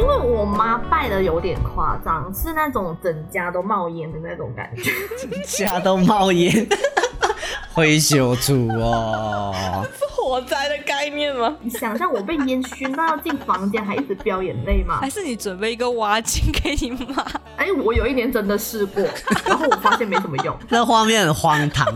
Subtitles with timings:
[0.00, 5.30] 因为我妈拜的有点夸张，是那种整家都冒烟的那种感觉，整
[5.66, 6.66] 家都冒烟，
[7.74, 11.54] 灰修主哦，是 火灾的概念吗？
[11.60, 15.00] 你想象我被烟熏到要进房间，还一直飙眼泪吗？
[15.02, 17.22] 还是你准备一个挖镜给你妈？
[17.56, 19.04] 哎、欸，我有一年真的试过，
[19.44, 21.86] 然后我发现没什么用， 那画面很荒唐。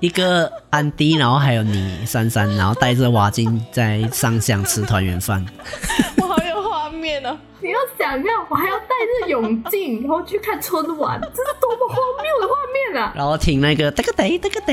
[0.00, 5.44] 一个安迪，然后还有你珊珊，然后带着瓦金在上香吃团圆饭。
[6.16, 7.36] 我好有画面哦！
[7.60, 8.86] 你要想象，我还要带
[9.22, 13.12] 着泳镜， 然后去看春晚，这是多么荒谬的画面啊！
[13.14, 14.72] 然后听那个哒个哒哒个哒。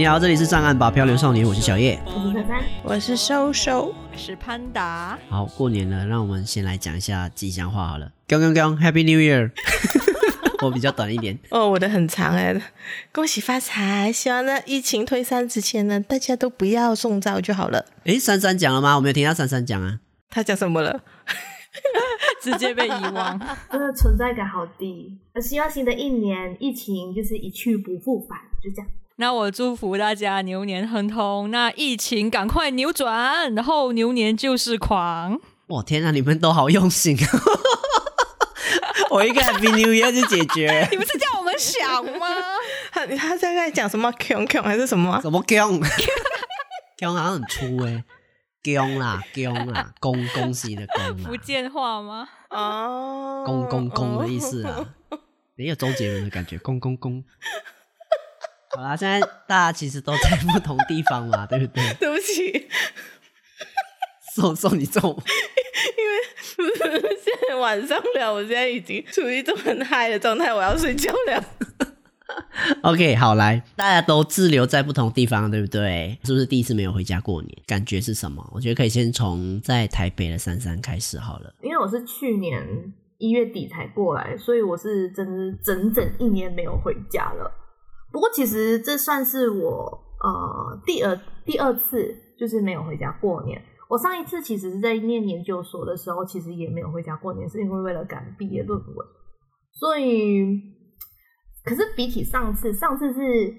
[0.00, 2.00] 你好，这里是上岸吧漂流少年，我是小叶，
[2.82, 5.18] 我是收收，我是瘦瘦，我是潘达。
[5.28, 8.10] 好，过年了，让我们先来讲一下吉祥话好了。
[8.26, 9.50] 刚刚刚，Happy New Year！
[10.64, 12.58] 我比较短一点哦，我的很长哎。
[13.12, 17.84] 恭喜发财，希望在疫情退散之前呢，大家都不要中招就好了。
[18.04, 18.96] 诶，珊珊讲了吗？
[18.96, 20.00] 我没有听到珊珊讲啊。
[20.30, 20.98] 他讲什么了？
[22.40, 23.38] 直接被遗忘，
[23.70, 25.18] 真的存在感好低。
[25.34, 28.90] 我希望新的一年疫情就是一去不复返，就这样。
[29.20, 35.38] 那我祝福大家牛年亨通，那疫情赶快扭转，然后牛年就是狂。
[35.66, 37.14] 我天啊，你们都好用心！
[39.10, 40.88] 我一个 Happy New Year 就解决。
[40.90, 42.26] 你不是叫我们想吗？
[42.92, 44.10] 他他在在讲什么？
[44.18, 45.20] 强强还是什么？
[45.20, 45.78] 什么强？
[46.96, 48.02] 强好像很粗诶。
[48.62, 51.18] 强啦强啦，恭恭喜的恭。
[51.18, 52.26] 福建话吗？
[52.48, 54.86] 哦，恭恭恭的意思啊，
[55.56, 57.22] 没有周杰伦的感觉，恭恭恭。
[58.76, 61.82] 好啦，现在大家其实都在不同地方嘛，对不对？
[61.98, 62.68] 对不起，
[64.34, 71.44] 送送你走，因为现在晚上了，我现在已经处于一种很嗨的状态，我要睡觉了。
[72.82, 76.16] OK，好来，大家都滞留在不同地方，对不对？
[76.22, 77.52] 是不是第一次没有回家过年？
[77.66, 78.48] 感觉是什么？
[78.52, 81.52] 我觉得可以先从在台北的珊珊开始好了。
[81.60, 82.64] 因为我是去年
[83.18, 87.52] 一月底才过来，所以我是真的整整一年没有回家了。
[88.12, 93.62] 不过其实这算是我呃第二第二次就是没有回家过年。
[93.88, 99.06] 我上一次其实是在念研究所的时候，其实也没有回家过年，是因为为了赶毕业论文。
[99.72, 100.44] 所以，
[101.64, 103.54] 可是比起上次，上次是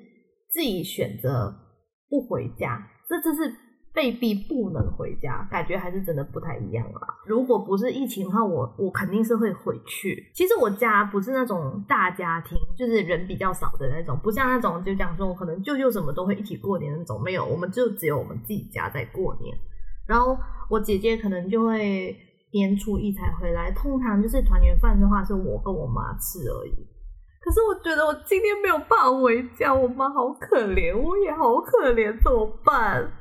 [0.50, 1.53] 自己选择
[2.09, 3.56] 不回家，这次是。
[3.94, 7.02] 被逼不能回家，感觉还是真的不太一样啦。
[7.25, 10.31] 如果不是疫情的话，我我肯定是会回去。
[10.34, 17.22] 其实我家不是那种大家庭，就是人比较少的那种，不像那种就讲说我可能舅舅什么都会一起过年那种。
[17.22, 19.56] 没有，我们就只有我们自己家在过年。
[20.08, 20.38] 然后
[20.69, 22.16] 我姐姐可能就会
[22.53, 26.88] 年初一才回来，通常就是团圆饭的话是我跟我妈吃而已。
[27.44, 33.12] 可是我觉得我今天没有办法回家，我妈好可怜，我也好可怜，怎么办？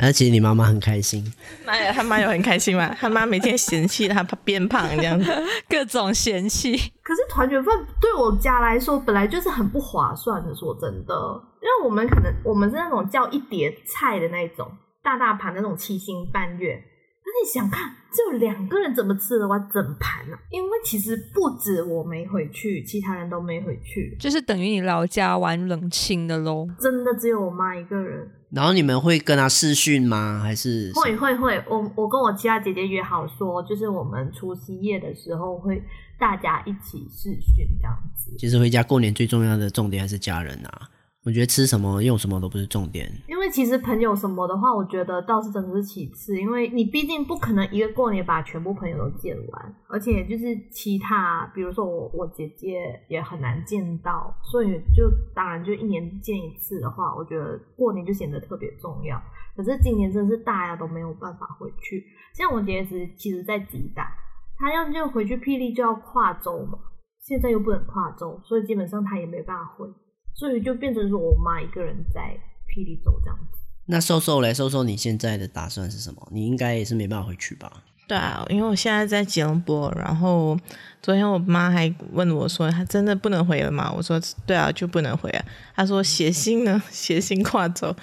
[0.00, 1.24] 而且你妈妈很开心，
[1.66, 2.94] 妈呀，他妈有很开心吗？
[3.00, 5.30] 他妈每天嫌弃他变胖这样子，
[5.68, 6.76] 各种嫌弃。
[7.02, 11.14] 可是团圆饭对我家来说本来就是很不划算的，说真的，
[11.60, 14.70] 因为我们可能我们是那种叫一碟菜的那种
[15.02, 16.80] 大大盘那种七星半月。
[17.24, 20.36] 那你想看，只有两个人怎么吃得完整盘呢？
[20.50, 26.66] 因为其实不止我没回去，其他人都没回去，就是等于你老家玩冷清的喽。
[26.78, 28.30] 真的只有我妈一个人。
[28.50, 30.40] 然后你们会跟他试训吗？
[30.42, 31.62] 还是会会会？
[31.68, 35.82] 我我跟我其他姐姐约好说，就是我们除夕夜的时候会
[36.18, 38.34] 大家一起试训这样子。
[38.38, 40.88] 其实回家过年最重要的重点还是家人啊。
[41.28, 55.04] 我觉得吃什么用什么都不是重点，因为其实朋友什么的话，我觉得倒是真的是其次，因为你毕竟不可能一个过年把全部朋友都见完，而且就是其他，比如说我我姐姐也很难见到，所以就
[55.34, 59.20] 当然就一年见一次的话，我觉得过年就显得特别重要。
[59.54, 64.10] 可是今年真是大家都没有办法回去，像我姐姐是其实在吉大，
[64.56, 66.78] 她要就回去霹雳就要跨州嘛，
[67.20, 69.86] 现在又不能跨州，所以基本上她也没办法回。
[70.34, 72.20] 所以就变成说我妈一个人在
[72.68, 73.58] 霹雳走这样子。
[73.86, 76.28] 那瘦瘦来瘦瘦，你现在的打算是什么？
[76.30, 77.84] 你应该也是没办法回去吧？
[78.06, 80.58] 对啊，因为我现在在吉隆坡，然后
[81.02, 85.44] 昨天我妈还问我说：“她真的不能回了吗？”我说：“对啊，就不能回啊。”
[85.76, 86.82] 她说：“写信呢？
[86.90, 87.94] 写信跨走，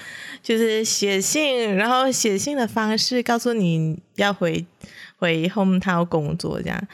[0.44, 4.64] 就是写信，然后写信的方式告诉你要回
[5.18, 6.88] 回 hometown 工作这样。”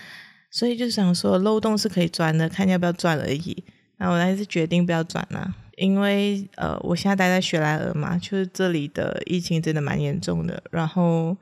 [0.50, 3.64] 所以就想说漏洞是可以钻的，看要不要钻而已。
[4.02, 10.64] 那我还是决定不要转了，因为呃，我现在待在雪莱尔嘛，就是这里的疫情真的蛮严重的。
[10.72, 11.38] 然后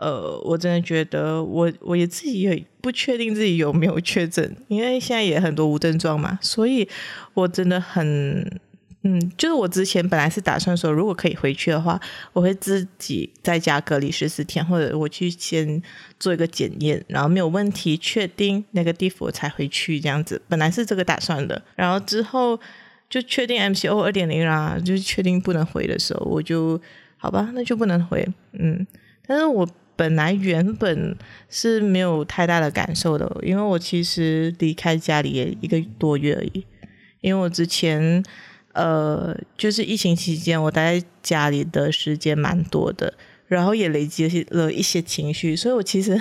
[0.00, 6.88] 呃，我真的觉得我我也自己也不确定自己有没有确诊，因为现在也很多无症状嘛，所以
[7.34, 8.60] 我真的很。
[9.06, 12.00] 嗯，就是我之前本来是打算说，如果可以回去的话，
[12.32, 15.82] 我会自己在家隔离十四天，或者我去先
[16.18, 20.40] 做一个检验，然后没有问题，确定那个地方我才回去这样子。
[20.48, 22.58] 本来是这个打算的，然后之后
[23.10, 26.80] 就确定 MCO 二点零啦，就确定不能回的时候，我就
[27.18, 28.26] 好吧，那就不能回。
[28.54, 28.86] 嗯，
[29.26, 31.14] 但是我本来原本
[31.50, 36.64] 是没有太大的感受的，因为我其实离开家里也一个多月而已，
[37.20, 38.24] 因为我之前。
[38.74, 43.14] 呃，就是疫情期间，我待在家里的时间蛮多的，
[43.46, 46.20] 然后也累积了一些情绪，所以我其实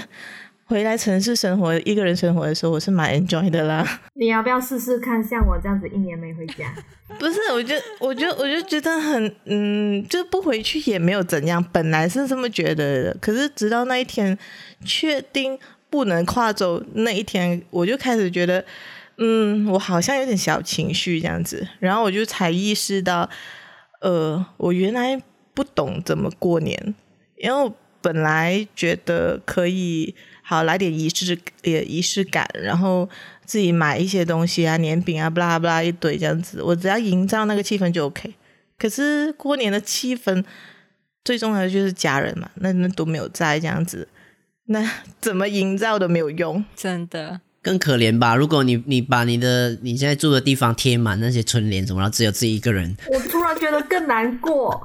[0.65, 4.01] 回来城市生活，一个人生活的时候，我是蛮 enjoy 的啦。
[4.13, 6.73] 你要不要试试看，像我这样子一年没回家？
[7.19, 14.37] 不是，我就我就我就觉得很，嗯，就不回去也没有怎样，本来是这么觉得的，可是直到那一天
[14.85, 15.57] 确定
[15.89, 18.63] 不能跨州那一天，我就开始觉得。
[19.17, 23.29] 嗯，我好像有点小情绪这样子，然后我就才意识到，
[24.01, 25.21] 呃，我原来
[25.53, 26.95] 不懂怎么过年，
[27.37, 33.07] 因为我本来觉得可以好来点仪式，也仪式感，然后
[33.45, 38.33] 自己买一些东西啊，年饼啊，巴拉巴拉一堆这样子，我只要营造那个气氛就 OK。
[38.77, 40.43] 可是过年的气氛
[41.23, 44.07] 最重要的就是家人嘛，那那都没有在这样子，
[44.65, 47.39] 那 怎么营造都没有用，真的。
[47.63, 48.35] 更可怜吧？
[48.35, 54.79] 如果你你把你的你现在住的地方贴满那些春联什么，然后只有自己一个人，我突然觉得更难过。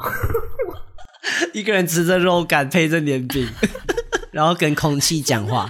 [1.53, 3.47] 一个人吃着肉干配着年饼，
[4.31, 5.69] 然后跟空气讲话，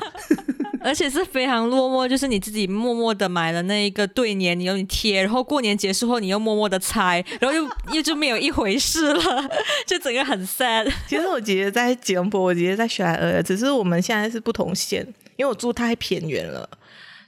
[0.83, 9.51] 而且是非常落寞，就是你自己默默的买了那一个对联，你用你贴，然后过年结束后你又默默的拆，然后又又就没有一回事了，
[9.87, 10.89] 就整个很 sad。
[11.09, 15.05] 其实我姐姐在吉隆坡，我姐姐在雪莱莪，只是我们现在是不同县，
[15.37, 16.69] 因为我住太偏远了。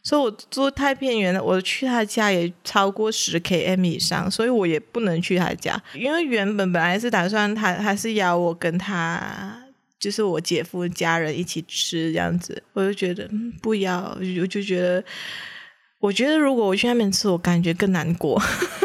[0.03, 5.81] 所以我住太偏远了，我去他家也超过十 km 以上，所以我也不能去他家。
[5.95, 9.63] 因为原本本来是打算他他是邀我跟他，
[9.99, 13.29] 就是我姐夫家人一起吃这样子，我就觉得
[13.61, 15.05] 不要，我就觉得，
[15.99, 18.41] 我觉得如果我去那边吃，我感觉更难过，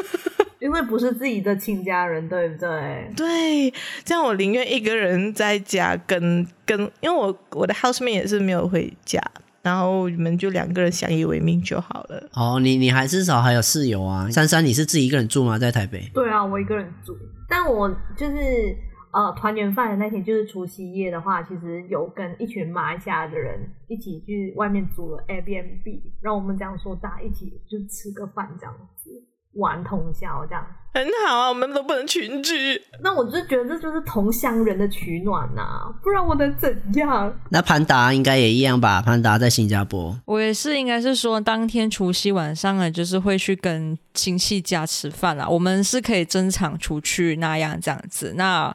[0.59, 3.11] 因为不是自己的亲家人，对不对？
[3.15, 3.73] 对，
[4.03, 9.21] 这样我宁愿一个人在家跟跟，因为我我的 housemate 也是没有回家。
[9.65, 12.29] 然后你们就两个人相依为命就好了。
[12.33, 14.29] 哦，你你还至少还有室友啊。
[14.29, 15.57] 珊珊，你是自己一个人住吗？
[15.57, 16.07] 在台北？
[16.13, 17.17] 对啊，我一个人住。
[17.49, 18.77] 但我就是
[19.11, 29.09] 呃，团圆饭的那天，就是除夕夜的话，其实有跟一群马来西亚的人一起去外面租了 Airbnb，让我们这样说，大家一起就吃个饭这样子。
[29.55, 32.81] 玩通宵这样很好啊，我们都不能群居。
[33.03, 37.33] 那我就觉得这就是同乡人的取暖呐、啊，不然我能怎样？
[37.49, 39.01] 那潘达应该也一样吧？
[39.01, 45.45] 潘达在新加坡，我也是，应该是说当天除夕晚上啊，就是会去跟亲戚家吃饭啦。
[45.45, 48.33] 我们是可以正常出去那样这样子。
[48.37, 48.73] 那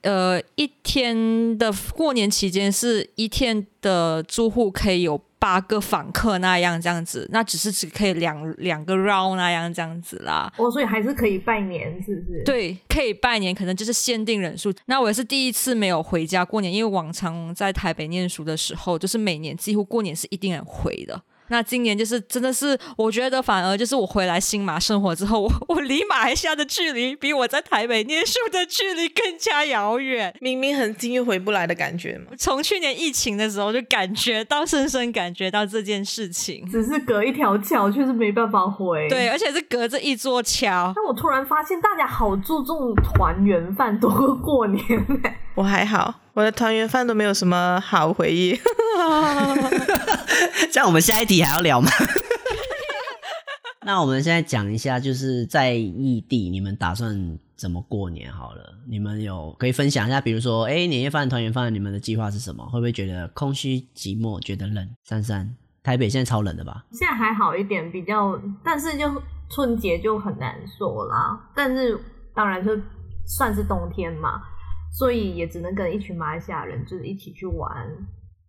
[0.00, 5.20] 呃，一天的过年期间是一天的住户可以有。
[5.40, 10.52] 八个访客那样这样子，那只是只可以两两个 round 那样这样子啦。
[10.58, 12.42] 哦，所以还是可以拜年，是不是？
[12.44, 14.72] 对，可以拜年，可能就是限定人数。
[14.84, 21.20] 那我也是第一次没有回家过年，因为往常在台北念书的时候，就是每年几乎过年是一定要回的。
[21.50, 32.32] 那今年就是真的是，我觉得反而就是我回来新马生活之后，我 我离马来西亚的距离比我在台北念书的距离更加遥远，明明很近又回不来的感觉嘛。
[32.38, 39.08] 从去年疫情的时候就感觉到，深深感觉到这件事情，只是隔一条桥，却是没办法回。
[39.08, 40.92] 对，而且是隔着一座桥。
[40.94, 44.82] 但我突然发现，大家好注重团圆饭多过过年。
[45.56, 48.58] 我还好，我的团圆饭都没有什么好回忆。
[50.70, 51.90] 这样我们下一题还要聊吗？
[53.84, 58.30] 那我们现在讲一下，就是在异地，你们打算怎么过年？
[58.30, 62.64] 好了，你们有可以分享一下，比如说，哎，年夜饭、团圆饭，你们的计划是什么？
[62.66, 64.88] 会不会觉得空虚、寂寞，觉得冷？
[65.02, 66.84] 珊珊，台北现在超冷的吧？
[66.92, 69.10] 现在还好一点，比较，但是就
[69.50, 71.40] 春节就很难说啦。
[71.56, 71.98] 但是
[72.34, 72.78] 当然就
[73.26, 74.42] 算是冬天嘛，
[74.90, 77.70] 所以也只能跟一群马来西亚人就是一起去玩。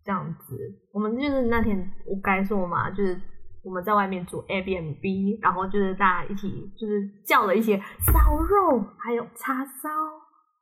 [0.04, 0.58] 这样子，
[0.92, 3.22] 我们就是那天我该说嘛，就是
[3.64, 9.90] 我们在外面煮 Airbnb，然后就是大家一起就是叫了一些烧肉，还有叉烧，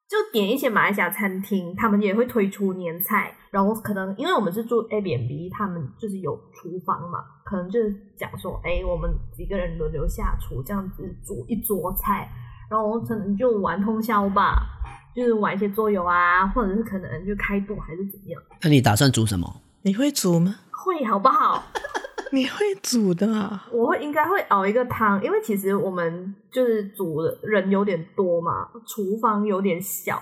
[0.10, 12.30] 就点一些马来西亚餐厅，他们也会推出年菜，然后可能因为我们是住 Airbnb，他们就是有厨房嘛，可能就是讲说，哎，我们几个人轮流下厨，这样子煮一桌菜，
[12.70, 14.68] 然后可能就玩通宵吧，
[15.16, 18.42] 就是玩一些桌游啊，或者是可能就开赌还是怎么样。
[18.62, 19.62] 那你打算煮什么？
[19.82, 20.56] 你会煮吗？
[20.72, 21.64] 会，好不好？
[22.32, 23.68] 你会煮的啊？
[23.72, 30.22] 我会应该会熬一个汤，因为其实我们就是煮的人有点多嘛，厨房有点小，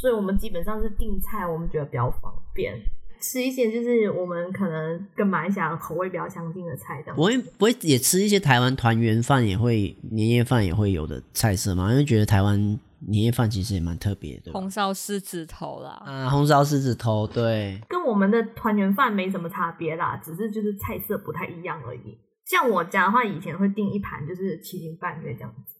[0.00, 2.74] 所以我们基本上是订菜，我们觉得比较方便，
[3.20, 7.16] 吃一些就是我们可能跟马来西亚口味比较相近的菜这样。
[7.16, 11.90] 我会不会也吃一些台湾团圆饭也会年夜饭也会有的菜色嘛？
[11.92, 12.80] 因为觉得台湾。
[13.06, 22.18] 年夜饭其实也蛮特别的，红烧狮子头啦，啊，红烧狮子头，对，跟我们的团圆饭没什么差别啦，只是就是菜色不太一样而已。
[22.46, 25.74] 像我家的话，以前会订一盘就是七斤半月这样子，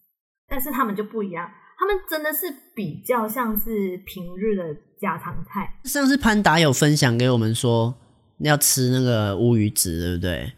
[0.49, 5.79] 但是他们就不一样，他们真的是比较像是平日的家常菜。
[5.85, 7.95] 上次潘达有分享给我们说
[8.39, 10.53] 要吃那个乌鱼子，对不对？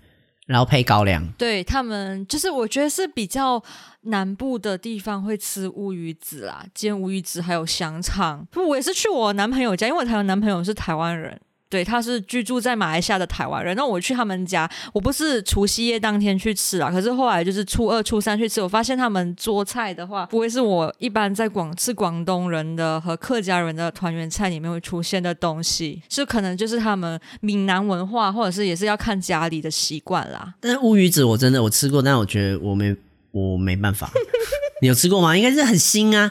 [0.46, 3.62] 然后配高粱，对他们就是我觉得是比较
[4.02, 8.46] 南部的地方会吃乌鱼子啦，煎乌鱼子还有香肠。
[8.54, 11.40] 我也是去我男朋友家，因为我台湾男朋友是台湾人。
[11.68, 13.76] 对，他是居住在马来西亚的台湾人。
[13.76, 30.54] 那我去他们家，我不是除夕夜当天去吃啊，可是后来就是初二、初三去吃，我发现他们做菜的话，不会是我一般在广吃广东人的和客家人的团圆菜里面会出现的东西，是可能就是他们闽南文化，或者是也是要看家里的习惯啦。
[30.60, 32.94] 但是乌鱼子我真的我吃过，但我觉得我没
[33.32, 34.10] 我没办法。
[34.82, 35.36] 你有吃过吗？
[35.36, 36.30] 应该是很腥啊，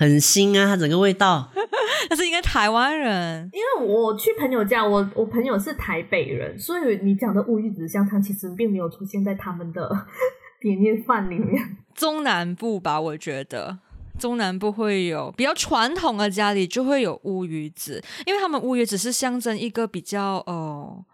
[0.00, 1.50] 很腥啊，它整个味道。
[2.08, 10.06] 但是应该台湾人，因为我去朋友家，我我朋友是台北人，所以你讲的乌鱼子香肠其实并没有出现在他们的
[10.64, 11.76] 年夜饭里面。
[11.94, 13.78] 中南部吧，我觉得
[14.18, 20.46] 中南部会有比较传统的家里就会有乌鱼子，因为他们乌鱼子是象征一个比较哦。
[20.46, 21.04] 呃，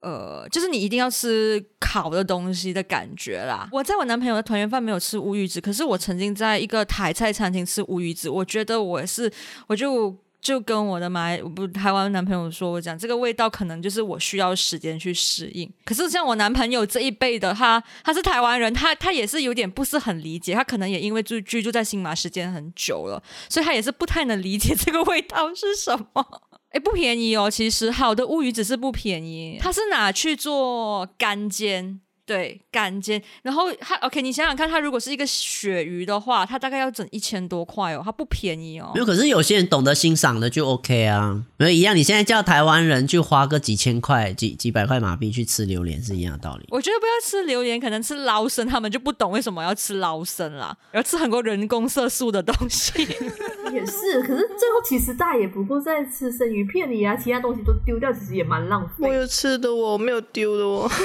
[0.00, 3.68] 呃就是你一定要吃烤的东西的感觉啦。
[3.72, 9.32] 我在我男朋友的团圆饭没有吃乌鱼子，可是我曾经在一个台菜餐厅吃乌鱼子，我觉得我是，
[9.66, 15.68] 我就就跟我的马来不台湾男朋友说，我讲这个味道可能就是我需要时间去适应。
[15.84, 26.42] 可是像我男朋友这一辈的，他他是台湾人，他他也是有点不是很理解，他可能也因为住居住在新马时间很久了，所以他也是不太能理解这个味道是什么。
[26.76, 32.02] 哎，不便宜哦，其实好的乌鱼只是不便宜，它是拿去做干煎。
[32.26, 38.90] 对，干煎，然后它 OK，你想想看，它如果是一个鳕鱼的话，它大概要整一千多块哦，它不便宜哦。
[38.92, 41.94] 没有，可是有些人懂得欣赏的就 OK 啊，没有一样。
[41.94, 46.66] 你现在叫台湾人去花个几千块、几几百块马币去吃榴莲是一样的道理。
[46.70, 52.92] 我觉得不要吃榴莲，可能吃捞生，他们就不懂为什么要吃捞生啦，要吃很多人工色素的东西。
[53.72, 59.06] 也是，可是最后其实大家也不过在吃生鱼片里啊，其他东西都丢掉，其实也蛮浪费。
[59.06, 60.90] 我有吃的哦，我没有丢的哦。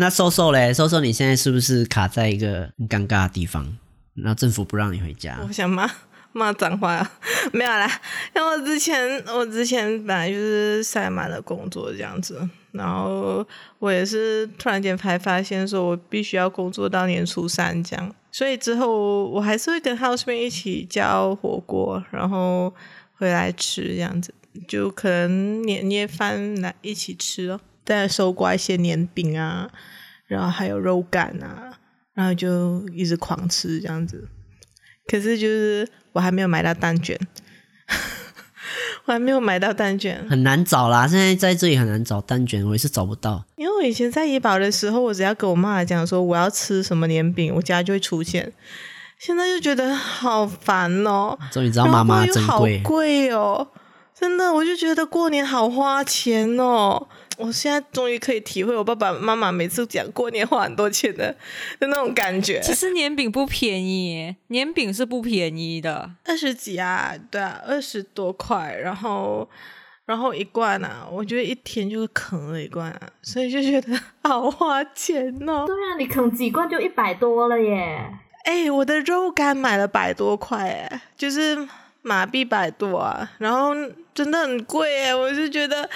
[0.00, 3.76] 那瘦瘦嘞，瘦瘦，你现在是不是卡在一个很尴尬的地方？
[4.14, 5.36] 那政府不让你回家。
[5.44, 5.90] 我想骂
[6.30, 7.04] 骂脏话，
[7.52, 8.00] 没有啦。
[8.32, 13.44] 因为我之前我之前本来就是塞满了工作这样子，然后
[13.80, 22.72] 我也是突然间才发现说我必须要工作到年初三这样，所以之后我还是会跟 housemate 一起叫火锅，然后
[23.16, 24.32] 回来吃这样子，
[24.68, 27.60] 就可能年夜饭来一起吃哦。
[27.96, 29.70] 再收刮一些年饼啊，
[30.26, 31.72] 然后还有肉干啊，
[32.12, 34.28] 然后就一直狂吃这样子。
[35.06, 37.18] 可是就是我还没有买到蛋卷，
[39.06, 41.06] 我还没有买到蛋卷，很难找啦。
[41.06, 43.42] 现在在这里很难找蛋卷，我也是找不到。
[43.56, 48.52] 因为我以前在怡保的时候，我只要跟我妈讲说我要吃什么年饼，我家就会出现。
[49.18, 51.38] 现在就觉得好烦哦。
[51.50, 53.66] 终于知道妈妈真贵，好贵哦，
[54.14, 57.08] 真的，我就觉得过年好花钱哦。
[57.38, 61.32] 我现在终于可以体会我爸爸妈妈每次讲过年花很多钱的
[61.78, 62.60] 的那种感觉。
[62.60, 69.48] 其实年饼不便宜，年饼是不便宜的，二十几啊，对啊，二十多块，然后
[70.04, 75.64] 然后一罐啊，我觉得一天就啃了一罐啊，所以就觉得 好花钱哦。
[75.64, 78.18] 对啊，你啃几罐就一百多了耶。
[78.44, 81.68] 哎，我的肉干买了百多块，哎，就是
[82.02, 83.72] 马币百多啊，然后
[84.12, 85.88] 真的很贵哎，我就觉得。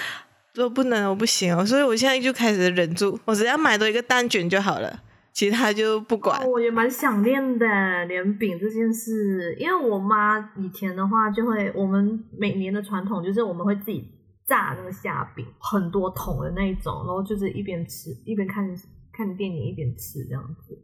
[0.53, 6.47] 说不能，我不行，所以我现在就开始忍住，我只要买多一个蛋卷就好了，其他就不管。
[6.47, 14.07] 我也蛮想念的连饼这件事，因为我妈以前的话就会，我们每年的传统就是我们会自己
[14.45, 18.63] 炸那个虾饼，很多桶的那一种，然后就是一边吃一边看
[19.11, 20.77] 看电影一边吃这样子。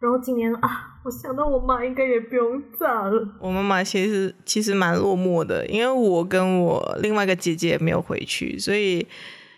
[0.00, 3.28] 然后今年啊，我想到我妈应该也不用炸了。
[3.40, 9.04] 我妈妈其实其实蛮落寞的，因为我跟我另外一个姐姐也没有回去，所以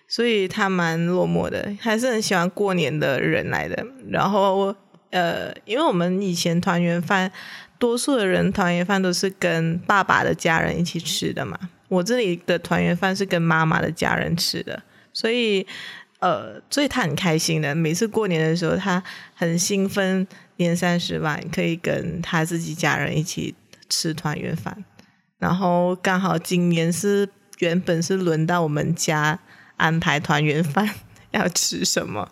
[0.08, 3.86] 所以她蛮落寞的，还是很喜欢过年的人来的。
[4.08, 4.74] 然后
[5.10, 7.30] 呃，因为我们以前团圆饭，
[7.78, 11.58] 多数的人团圆饭都是跟爸爸的家人一起吃的嘛。
[11.88, 14.82] 我这里的团圆饭是跟妈妈的家人吃的，
[15.12, 15.66] 所以。
[16.20, 17.74] 呃，所以他很开心的。
[17.74, 19.02] 每次过年的时候，他
[19.34, 23.54] 很兴奋，年三十晚可以跟他自己家人一起
[23.88, 24.84] 吃团圆饭。
[25.38, 29.38] 然后刚好今年是原本是轮到我们家
[29.76, 30.88] 安排团圆饭
[31.30, 32.30] 要吃什么，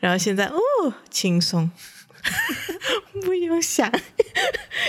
[0.00, 0.58] 然后现在哦，
[1.10, 1.70] 轻松，
[3.22, 3.90] 不用想，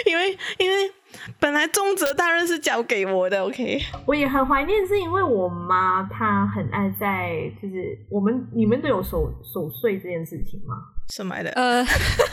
[0.05, 0.91] 因 为因为。
[1.39, 3.79] 本来重责大任是交给我的，OK。
[4.05, 10.75] 我也很怀念，是因为我妈她很爱在，就是我们你们都有守守岁这件事情吗？
[11.09, 11.49] 什么来的？
[11.51, 11.85] 呃，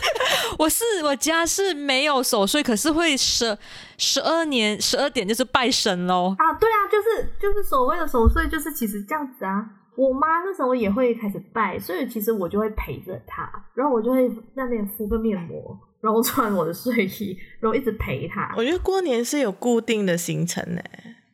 [0.59, 3.57] 我是我家是没有守岁，可是会十
[3.99, 6.35] 十二年十二点就是拜神喽。
[6.39, 9.65] 啊，对啊，就是就是所谓的守岁，就是其实这样子啊。
[9.95, 15.79] 我妈那时候也会开始拜，所以其实我就会陪着她，然后我就会在那边敷个面膜。
[16.03, 18.53] 然后穿我的睡衣， 然后一直陪他。
[18.57, 20.83] 我觉得过年是有固定的行程呢，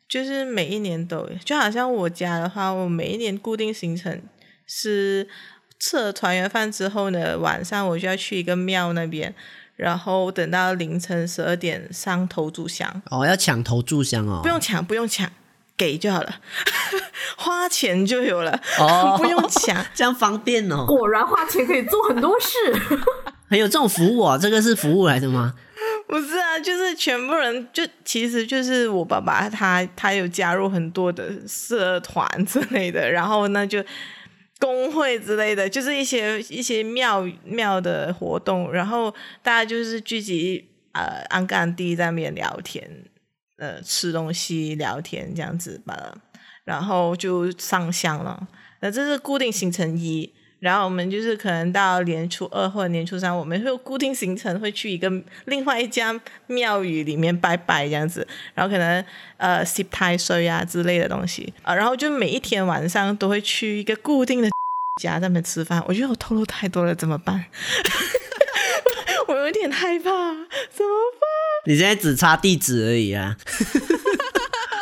[0.06, 4.22] 就是每一年都有，就好像我家的话，我每一年固定行程
[4.66, 5.26] 是
[5.80, 9.34] 吃了团圆饭之后呢，晚上我就要去一个庙那边，
[9.76, 13.02] 然后等到凌晨十二点上头炷香。
[13.10, 14.40] 哦，要抢头炷香哦？
[14.42, 15.30] 不用抢，不用抢，
[15.78, 16.40] 给就好了，
[17.38, 20.84] 花钱就有了，哦， 不用抢，这样方便哦。
[20.86, 22.48] 果然花钱可以做很多事。
[23.48, 24.36] 还有这种服务啊？
[24.36, 25.54] 这个是服务来的吗？
[26.06, 33.84] 不是啊，就是全部人，就其实就是我爸爸他他有加入很多的社团之类的，然后呢就
[34.58, 42.90] 工会之类的，就是一些一些庙庙的活动，然后大家就是聚集呃安干地在那边聊天，
[43.58, 46.14] 呃吃东西聊天这样子吧，
[46.64, 48.48] 然后就上香了。
[48.80, 50.32] 那这是固定行程一。
[50.60, 55.08] 然后我们就是可能到年初二或者年初三，我们会有固定行程，会去一个
[55.44, 56.18] 另外一家
[56.48, 58.26] 庙宇里面拜拜这样子。
[58.54, 59.04] 然后可能
[59.36, 61.74] 呃洗太岁啊之类的东西啊。
[61.74, 64.48] 然后就每一天晚上都会去一个固定的
[65.00, 65.82] 家在那边吃饭。
[65.86, 67.44] 我觉得我透露太多了，怎么办？
[69.28, 71.28] 我有点害怕，怎么办？
[71.66, 73.36] 你现在只差地址而已啊。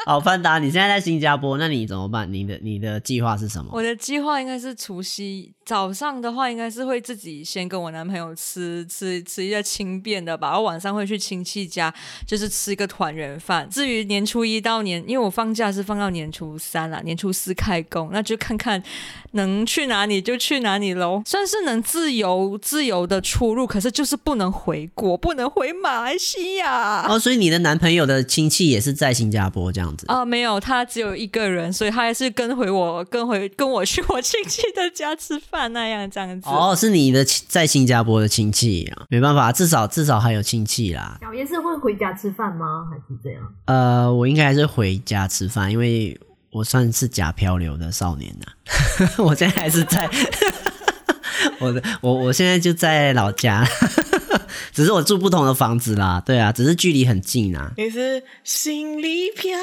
[0.07, 2.33] 好，范达，你现在在新加坡，那你怎么办？
[2.33, 3.71] 你的你的计划是什么？
[3.73, 11.93] 我的计划应该是除夕早上的话，应该是会自己先跟我男朋友吃吃吃一个轻便的吧，然后晚上会去亲戚家，
[12.25, 13.69] 就是吃一个团圆饭。
[13.69, 18.81] 至于年初一到年，因为我放假是放到年初三啦，年初四开工，那就看看
[19.33, 21.21] 能去哪里就去哪里喽。
[21.27, 27.05] 算是能自由自由的出入，可是就是不能回国，不能回马来西亚。
[27.09, 30.07] 哦，所以你的男朋友的亲戚也是在新加坡这样子。
[30.07, 36.49] 啊，没有，他只有一个人，所以他还是跟回我，跟回跟我去我亲戚的家吃饭那样这样子。
[36.49, 41.19] 哦，是你的在新加坡的亲戚啊，没办法，至少至少还有亲戚啦。
[41.21, 42.87] 小爷是会回家吃饭吗？
[42.91, 43.43] 还是这样？
[43.67, 46.19] 呃，我应该还是回家吃饭，因为
[46.51, 48.47] 我算是假漂流的少年呐。
[49.23, 50.09] 我现在还是在，
[51.61, 53.67] 我的我我现在就在老家。
[54.73, 57.73] 只是我住不同的房子啦，对啊，只是距离很近啊。
[57.79, 59.57] 你是心里飘，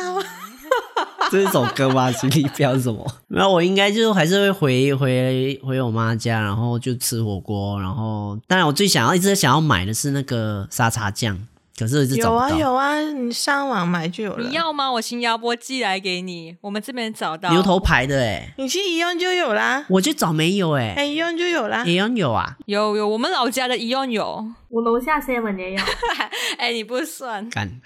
[1.32, 2.12] 这是首歌吗？
[2.12, 3.06] 心里飘是什么？
[3.28, 11.40] 没有，我应该就还是会回回回我妈家，然后就吃火锅，然后当然我最想要一直想要买的是那个沙茶酱。
[11.78, 12.50] 可是一直找不到。
[12.50, 14.48] 有啊有啊，你上网买就有了。
[14.48, 14.92] 你要吗？
[14.92, 16.56] 我新加坡寄来给你。
[16.62, 19.86] 我们这边找到牛头牌的哎，你去宜用就有啦。
[19.90, 21.84] 我去找没有哎，哎宜用就有啦。
[21.86, 25.82] 宜用有啊，有有，我们老家的宜用有，我楼下 seven 也有。
[26.58, 27.50] 哎，你不算。
[27.50, 27.70] 干。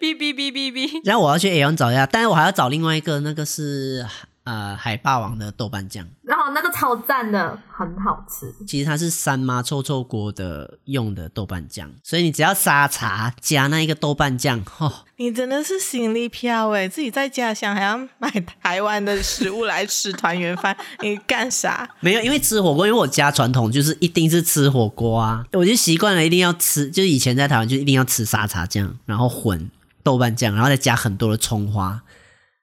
[0.00, 1.00] 哔哔哔哔哔。
[1.04, 4.04] 然后我要去宜用找一下，但是我还要找另外一个，那个是。
[4.48, 8.50] 呃，海霸王的豆瓣酱，然后那个超赞的，很好吃。
[8.66, 16.88] 其实它是三妈臭臭锅的用的豆瓣酱，所以你只要沙茶加那一个豆瓣酱，哦，你真的是心里飘哎！
[16.88, 18.30] 自己在家乡还要买
[18.62, 21.86] 台湾的食物来吃团圆饭，你干啥？
[22.00, 29.70] 没有，因为吃火锅，因为我家传统就是一定是吃火锅啊，我就习惯了一定要吃，就是以前在台湾就一定要吃沙茶酱，然后混
[30.02, 32.00] 豆瓣酱，然后再加很多的葱花，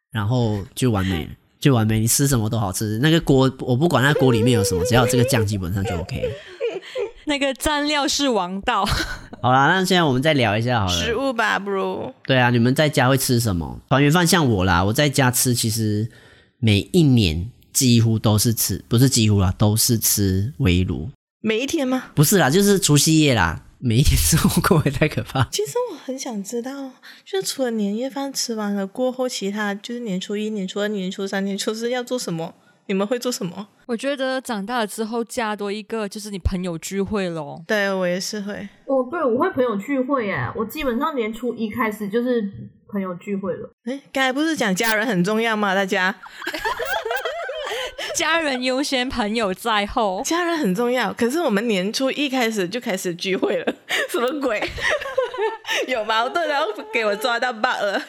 [0.09, 1.31] 然后就完美了。
[1.65, 2.99] 就完美，你吃什么都好吃。
[2.99, 6.31] 那个锅我不管，那锅里面有什么，只要有这个酱基本上就 OK。
[7.25, 8.85] 那个蘸料是王道。
[9.41, 10.91] 好啦，那现在我们再聊一下好了。
[10.91, 12.13] 食物吧不如。
[12.23, 13.79] 对啊，你们在家会吃什么？
[13.89, 16.07] 团圆饭像我啦，我在家吃，其实
[16.59, 21.09] 每一年几乎都是吃，不是几乎啦，都是吃围炉。
[21.41, 22.03] 每一天吗？
[22.13, 23.63] 不是啦，就是除夕夜啦。
[23.79, 25.47] 每一天吃火锅也太可怕。
[25.51, 26.91] 其实我很想知道，
[27.23, 32.53] 就是除了年夜饭吃完了过后，其他就是年初一、年初二、年初三、年初四要做什么？
[32.87, 33.67] 你们会做什么？
[33.87, 37.63] 我觉得长大了之后加多一个就是你朋友聚会咯。
[37.67, 38.53] 对，我也是会。
[38.85, 40.51] 哦，对，我会朋友聚会耶。
[40.55, 42.43] 我基本上年初一开始就是
[42.87, 43.69] 朋友聚会了。
[43.85, 45.75] 哎，刚才不是讲家人很重要吗？
[45.75, 46.15] 大家。
[48.15, 50.21] 家人优先，朋友在后。
[50.25, 53.73] 家人很重要，可是我们年初一开始就开始聚会了，
[54.09, 54.61] 什么鬼？
[55.87, 58.01] 有矛盾，然后给我抓到 bug 了。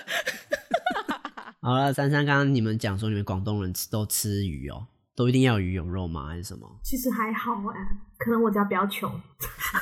[1.61, 6.27] 好了，珊珊，刚刚你们讲说你们广东人吃都吃鱼哦，都一定要鱼有肉吗？
[6.29, 6.71] 还是什么？
[6.83, 7.81] 其实还好哎，
[8.19, 9.11] 可能我家比较穷。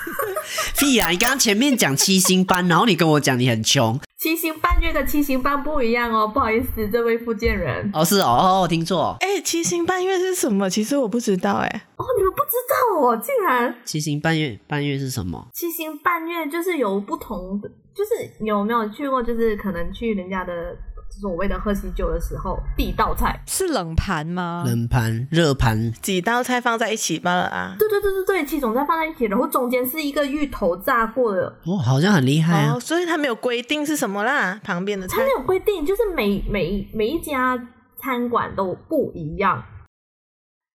[0.78, 1.08] 屁啊！
[1.10, 3.98] 你刚刚前面讲七星班，然后你跟我讲你很穷。
[4.16, 7.90] 七星半月的七星斑不一样哦，不好意思，这位福建人。
[7.92, 9.16] 哦，是哦，哦，我听错。
[9.20, 10.70] 哎、欸，七星半月是什么？
[10.70, 11.68] 其实我不知道，哎。
[11.96, 13.74] 哦，你们不知道哦，竟然。
[13.84, 15.48] 七星半月，半月是什么？
[15.52, 19.22] 七星半月就是有不同的，就是有没有去过？
[19.22, 20.76] 就是可能去人家的。
[21.20, 24.64] 所谓的喝喜酒的时候，第一道菜是冷盘吗？
[24.66, 27.76] 冷盘、热盘，几道菜放在一起罢了啊！
[27.78, 31.46] 对对对对对，七种菜放在一起，然后中间是一个芋头炸过的。
[31.64, 32.74] 哦，好像很厉害啊！
[32.74, 35.18] 哦，所以他没有规定是什么啦，旁边的菜。
[35.18, 39.62] 他没有规定，就是每每每一家餐馆都不一样。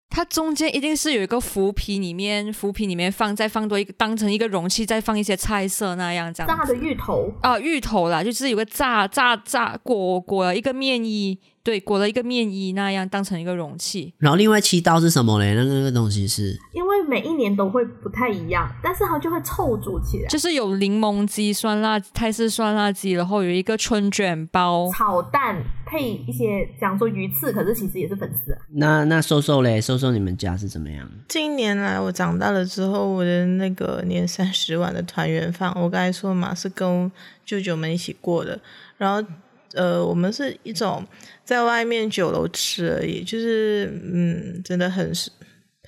[0.09, 6.47] 它中间一定是有一个浮皮，里面浮皮里面放再放多一个，当成一个容器，再放一些菜色那样这样。
[6.47, 11.39] 炸的芋头啊，芋头啦，就是有个炸炸炸裹裹了一个面衣。
[11.61, 15.53] 对，裹了一个面衣那样当成一个容器，然后另外七道是什么嘞？
[15.53, 16.57] 那个那个东西是？
[16.73, 28.59] 因为每一年都会不太一样，但是它就会凑组起来，就是有柠檬鸡、酸辣泰式酸辣鸡，然后有一个春卷包、炒蛋配一些讲说鱼翅，可是其实也是粉丝啊。
[28.73, 31.09] 那那瘦瘦嘞，瘦瘦你们家是怎么样？
[31.27, 37.11] 近年来我长大了之后，我的那个年三十晚的团圆饭，我刚才说嘛是跟
[37.43, 38.59] 舅舅们一起过的，
[38.97, 39.27] 然后。
[39.75, 41.05] 呃，我们是一种
[41.45, 45.13] 在外面酒楼吃而已，就是嗯，真的很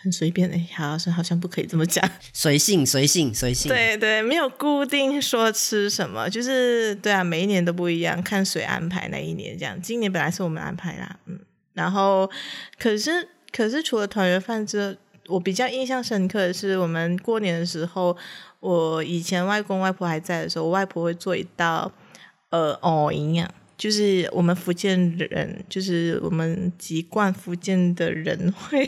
[0.02, 3.70] 很随便哎，好像好像不可以这么讲， 随性随性随性。
[3.70, 9.80] 对对，没有固定说吃什么，就是对啊，每一年都不一样，看谁安排那一年这样。
[9.82, 11.40] 今年本来是我们安排啦，嗯，
[11.74, 12.30] 然后
[12.80, 14.96] 可是可是除了团圆饭之后，
[15.36, 18.18] 我比较印象深刻的是，我们过年的时候，
[18.60, 21.92] 我以前外公外婆还在的时候，我外婆会做一道
[22.50, 23.48] 呃藕营养。
[23.82, 28.88] 就是我们福建人，就是我们籍贯福建的人会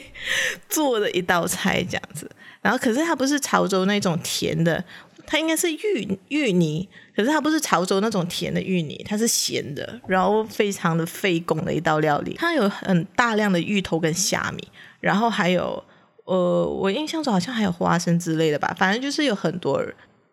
[0.69, 2.29] 做的一道菜这样子。
[2.61, 4.85] 然后，可是它不是潮州那种甜的，
[5.25, 12.35] 它应该是芋芋泥，可是它不是潮州那种甜的芋泥，它是咸的，然后非常的费工的一道料理。
[12.37, 14.67] 它有很大量的芋头跟虾米，
[14.99, 15.83] 然后还有
[16.25, 19.83] 呃，我印象中好像还有花生之类的吧，反正就是有很多。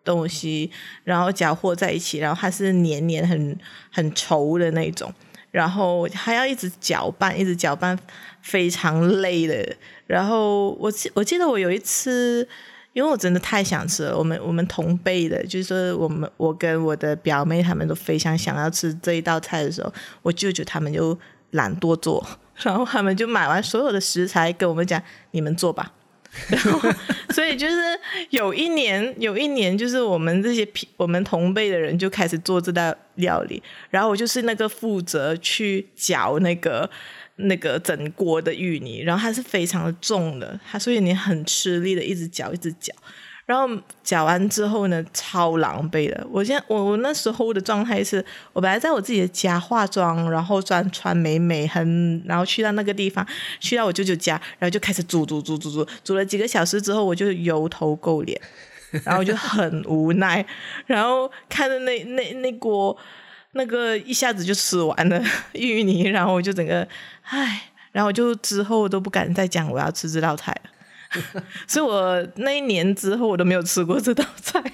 [0.03, 0.69] 东西，
[1.03, 3.57] 然后搅和在一起，然后它是黏黏很
[3.91, 5.13] 很稠的那种，
[5.51, 7.97] 然后还要一直搅拌，一直搅拌，
[8.41, 9.75] 非常累的。
[10.07, 12.47] 然后我记我记得我有一次，
[12.93, 21.17] 因为我真的太想吃了，我们我们同辈的，就是我们我跟我的表妹他们都非常想要吃这一道菜的时候，我舅舅他们就
[21.51, 22.25] 懒惰做，
[22.63, 25.93] 然后他们就买完所有的食材跟我们讲，你们做吧。
[26.47, 26.89] 然后，
[27.31, 27.75] 所以就是
[28.29, 30.65] 有一年，有一年，就是我们这些
[30.95, 36.89] 我们同辈的人就开始做这道料理，然后我就是那个负责去搅那个
[37.35, 42.93] 那个整锅的芋泥，然后它是非常的重的，它所以你很吃力的一直搅，一直搅。
[43.45, 43.67] 然后
[44.03, 46.25] 搅完之后呢，超狼狈的。
[46.31, 48.23] 我现我我那时候的状态是，
[48.53, 53.25] 我本来在我自己的家化妆，然后穿穿美美很，然后去到那个地方，
[53.59, 58.39] 去到我舅舅家，然后就开始煮煮煮煮煮，煮了几个小时之后，我就油头垢脸，
[59.03, 60.45] 然后就很无奈，
[60.85, 62.95] 然后看着那那那锅
[63.53, 65.21] 那个一下子就吃完了
[65.53, 66.87] 芋泥，然后我就整个
[67.23, 70.69] 唉，然后我就之后都不敢再讲我要吃这道菜了。
[71.67, 74.61] 所以，我那一年之后，我都没有吃过这道菜。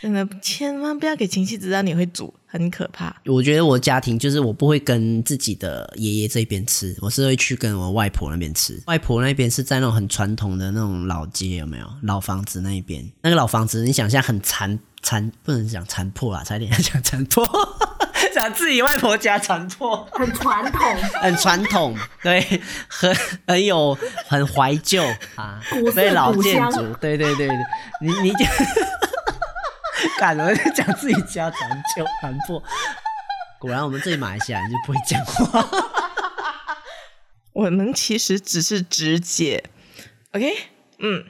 [0.00, 3.20] 真的，千万不要给亲戚知道你会煮，很可怕。
[3.26, 8.80] 我觉得我家庭就是我不会跟自己的爷爷这边吃，我是会去跟我外婆那边吃。
[8.86, 11.90] 外婆那边是在那种很传统的那种老街，有没有？
[12.04, 17.44] 老房子那一边，那个老房子，你想象很残残，不能讲残破啊，差点要讲残破。
[18.38, 22.40] 讲自己外婆家残破，很传统， 很传统，对，
[22.86, 23.12] 很
[23.48, 23.98] 很有
[24.28, 25.02] 很怀旧
[25.34, 25.60] 啊，
[25.92, 27.56] 所以老建筑，对对对对，
[28.00, 28.44] 你你就，
[30.20, 32.62] 敢了讲自己家传旧残破，
[33.58, 35.68] 果然我们这里马来西亚人就不会讲话，
[37.54, 39.64] 我们其实只是直解
[40.32, 40.56] ，OK，
[41.00, 41.24] 嗯。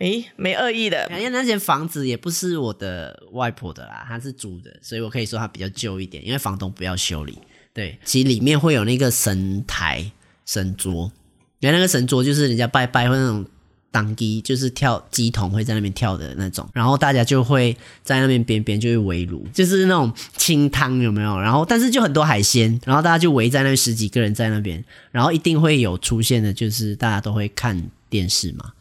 [0.00, 7.38] 没没恶意的，因为那间房子也不是我的外婆的啦，她是租的，所以我可以说它比较旧一点，因为房东不要修理。
[7.72, 10.10] 对，其实里面会有那个神台、
[10.44, 11.12] 神桌，
[11.60, 13.46] 原来那个神桌就是人家拜拜或那种。
[13.92, 21.36] 当机就是跳鸡童会在那边跳的那种，然后大家就会在那边边边就会围炉，就是那种清汤有没有？
[21.40, 28.72] 然后但是就很多海鲜，然后大家就围在那十几个人在那边，然后一定会有出现的，就是大家都会看电视嘛。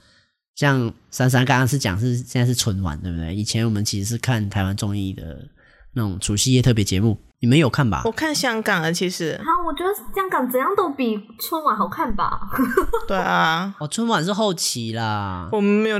[0.59, 3.33] 像珊珊刚刚是讲是现在是春晚对不对？
[3.33, 5.47] 以前我们其实是看台湾综艺的
[5.93, 7.17] 那种除夕夜特别节目。
[7.39, 8.01] 你们有看吧？
[8.03, 9.37] 我看香港的，其实。
[9.37, 12.41] 好，我觉得香港怎样都比春晚好看吧。
[13.07, 15.47] 对啊， 哦，春晚是后期啦。
[15.53, 15.97] 我们没有，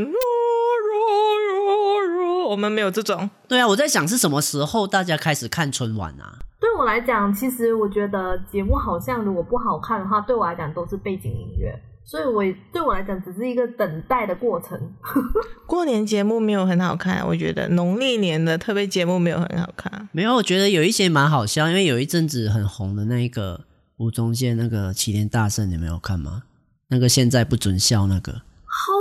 [2.50, 3.30] 我们没有这种。
[3.48, 6.38] 对啊，我在想是什么时候大家开始看春晚啊？
[6.60, 11.74] 对我来讲，其实我觉得节目好像如果不好看的话，对我来讲都是背景音乐。
[12.10, 12.44] 所以我，
[12.74, 14.76] 对我来讲只是一个等待的过程。
[15.68, 20.10] 过年节目没有很好看，我觉得农历年的特别节目没有很好看。
[20.12, 23.66] 没有，我觉得有一些蛮好笑，因为有一阵子很红的那一个
[23.98, 26.42] 吴宗宪那个齐天大圣，你没有看吗？
[26.88, 28.32] 那个现在不准笑那个。
[28.32, 28.92] 好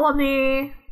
[0.00, 0.24] 老啊你！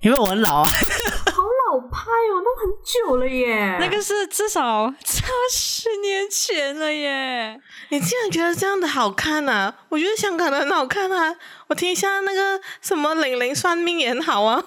[0.03, 0.69] 因为我很老啊。
[0.69, 2.46] 好老派哦，
[2.87, 3.79] 久了耶。
[3.81, 7.61] 那个是至少差十年前了耶。
[7.89, 9.79] 你竟然觉得这样的好看呢、啊？
[9.89, 11.35] 我觉得香港的很好看啊。
[11.67, 14.65] 我听一下那个什么玲玲算命也很好啊。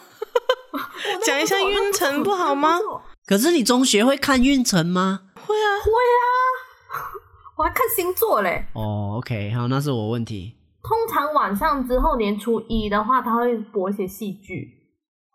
[1.24, 2.78] 讲一下运程不好吗？
[3.26, 5.22] 可是你中学会看运程吗？
[5.36, 6.28] 会啊，会啊。
[7.56, 8.66] 我还看星座嘞。
[8.74, 10.56] 哦、oh，OK，好，那是我问题。
[10.84, 14.79] 通常晚上之后年初一的话，他会播一些戏剧。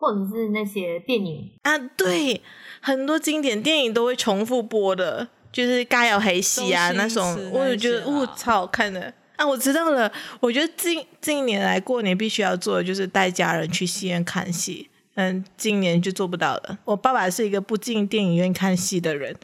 [0.05, 2.43] 或者是那些电影啊，对，
[2.81, 9.47] 很多经典电影都会重复播的，就是《家有黑戏》啊那种，我就觉得哦超好看的啊！
[9.47, 16.79] 我知道了，我觉得近近年来过年必须要做的就是带家人去戏院看戏，嗯，今年就做不到了。
[16.85, 19.35] 我爸爸是一个不进电影院看戏的人。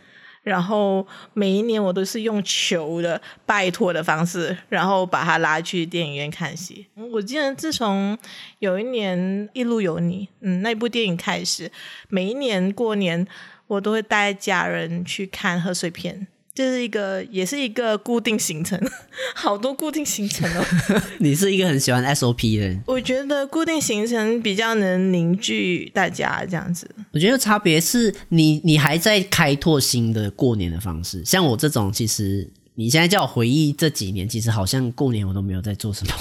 [0.43, 6.87] 然后每一年我都是用求的、拜托的方式，然后把他拉去电影院看戏。
[7.13, 8.17] 我记得自从
[8.59, 9.19] 有一年
[9.53, 11.71] 《一路有你》嗯那部电影开始，
[12.09, 13.27] 每一年过年
[13.67, 16.27] 我都会带家人去看贺岁片。
[16.61, 18.79] 这是一个，也是一个固定行程，
[19.35, 20.63] 好多固定行程哦。
[21.17, 22.83] 你是一个很喜欢 SOP 的人。
[22.87, 26.87] 我觉得固定行程比较能凝聚大家这样子。
[27.13, 31.25] 我觉得差别是你，你还在开拓新的过年的方式。
[31.25, 36.13] 像我这种，其实你现在叫我回忆这几年，其实好像过年我都没有在做什么。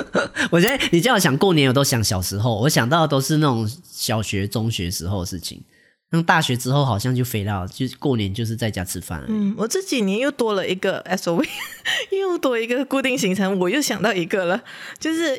[0.52, 5.62] 我觉得你叫我想过年，我都想小时候，我想到的都是那种小学、中学时候的事情。
[6.10, 9.22] 那大学之后好像就肥到，就过年就是在家吃饭。
[9.28, 11.46] 嗯，我这几年又多了一个 S O V，
[12.18, 14.62] 又多一个固定行程，我又想到一个了，
[14.98, 15.38] 就是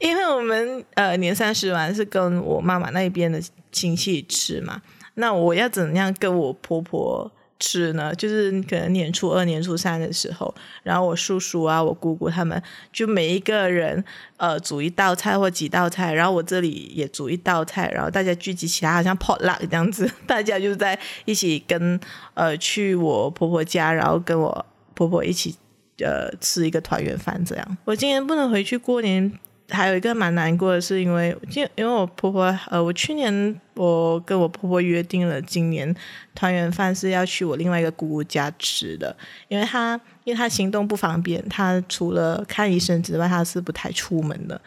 [0.00, 4.82] 因为我们呃年三十晚是跟我妈妈那边的亲戚吃嘛，
[5.14, 7.30] 那我要怎样跟我婆婆？
[7.60, 12.60] 吃呢，就是可能年初二、年初三的时候，然后我叔叔啊、我姑姑他们
[12.92, 14.02] 就每一个人
[14.38, 22.00] 呃煮一道菜或几道菜，然后我这里也煮一道菜，然后大家聚集起来，好像 potluck 这样子， 大家就在一起跟
[22.34, 25.54] 呃去我婆婆家，然后跟我婆婆一起
[25.98, 27.78] 呃吃一个团圆饭这样。
[27.84, 29.38] 我今年不能回去过年。
[29.70, 35.94] 还有一个蛮难过的是，因为因因为我婆婆呃，我去年我跟我婆婆约定了，今年
[36.34, 39.16] 团圆饭是要去我另外一个姑姑家吃的，
[39.48, 44.60] 因为她因为她行动不方便，她除了看医生之外，她是不太出门的。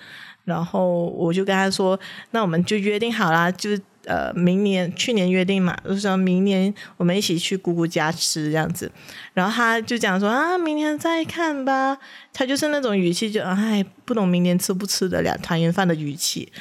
[0.45, 1.99] 然后我就跟她说，
[2.31, 3.77] 那我们就约定好啦，就。
[4.05, 8.91] 呃，明年去年约定嘛，就是说明年我们一起去姑姑家吃这样子，
[9.33, 11.97] 然后他就讲说啊，明年再看吧。
[12.33, 16.51] 他就是那种语气就，就哎，不懂明年吃不吃得了团圆饭的语气。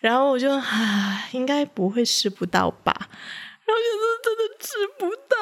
[0.00, 2.92] 然后我就啊，应该不会吃不到吧？
[3.64, 5.36] 然后就是真的吃不到。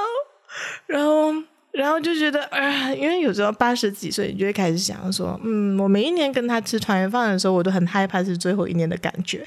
[0.86, 1.32] 然后，
[1.72, 9.46] 然后就觉得啊，因为有时候八十几岁，你就会开始想说，嗯，我每一年跟他吃团圆饭的时候，我都很害怕是最后一年的感觉。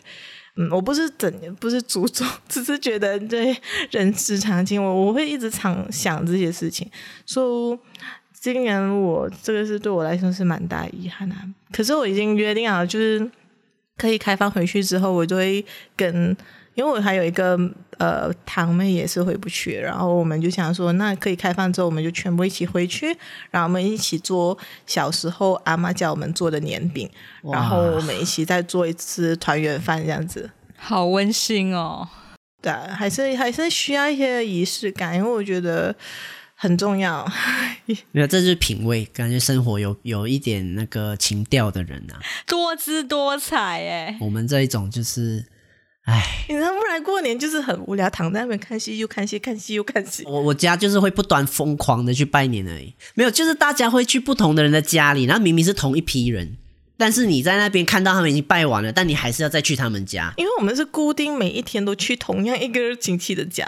[0.55, 3.55] 嗯，我不是整不是诅咒， 只是觉得对
[3.91, 6.89] 人之常情，我我会一直常想这些事情。
[7.25, 7.79] 所以
[8.33, 11.37] 今年我这个是对我来说是蛮大遗憾啊。
[11.71, 13.29] 可是我已经约定好，就是
[13.97, 16.35] 可以开放回去之后，我就会跟。
[16.75, 17.55] 因为我还有一个
[17.99, 23.15] 呃堂妹也是回不去，然后我们就想说，那可以开放之后，我们就全部一起回去，
[23.51, 24.57] 然后我们一起做
[24.88, 27.07] 小时候阿妈教我们做的年饼，
[27.43, 32.07] 然后我们一起再做一次团圆饭这样子，好温馨哦。
[32.59, 35.95] 对啊，还是还是需要一些仪式感，因为我觉得
[36.55, 37.23] 很重要。
[38.12, 44.17] 没有，这就是品味，感觉生活有有一点那个情调的人啊，多姿多彩哎。
[44.21, 45.45] 我们这一种就是。
[46.05, 50.23] 唉，你知道，不然过年就是很无聊，躺在那边看戏，又看戏，看戏又看戏。
[50.25, 56.57] 我我家就是会不断疯狂的去拜年而已，没有，就是大家会去不同的人的家里，然后明明是同一批人，
[56.97, 63.65] 但是你在那边看到他们已经拜完了，但你还是要再去他们家，因为我们是固定每一天都去同样一个亲戚的家，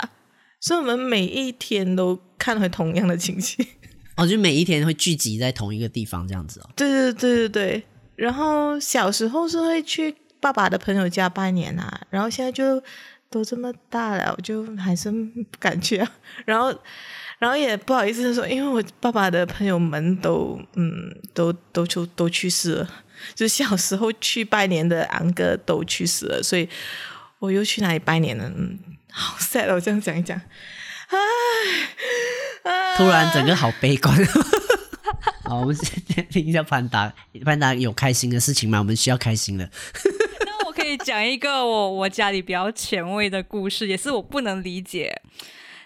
[0.60, 3.65] 所以我们每一天都看回同样的亲戚。
[4.17, 6.69] 哦，就每一天会聚集在同一个地方这样子哦。
[6.76, 7.84] 对对对对对，
[8.17, 10.13] 然后小时候是会去。
[10.46, 12.80] 爸爸的朋友家拜年啊，然后现在就
[13.32, 16.08] 都这么大了，我就还是不敢去啊。
[16.46, 16.72] 然后，
[17.40, 22.88] 然后也不好意思说，因为我爸爸的朋友们都嗯，都都就都去世了，
[23.34, 26.70] 就小时候去拜年的昂哥都去世了，所以
[27.40, 28.48] 我又去哪里拜年呢？
[28.56, 28.78] 嗯，
[29.10, 30.40] 好 sad 哦，我这样讲一讲，
[32.64, 34.16] 唉，突然整个好悲观。
[35.46, 37.12] 好，我们先听一下潘达，
[37.44, 38.78] 潘达有开心的事情吗？
[38.78, 39.68] 我们需要开心的。
[40.86, 45.19] 可以讲一个我我家里比较前卫的故事，也是我不能理解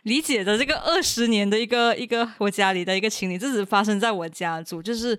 [0.03, 5.17] 理解的这个二十年的一个一个我家里的一个情侣，这只发生在我家族，就是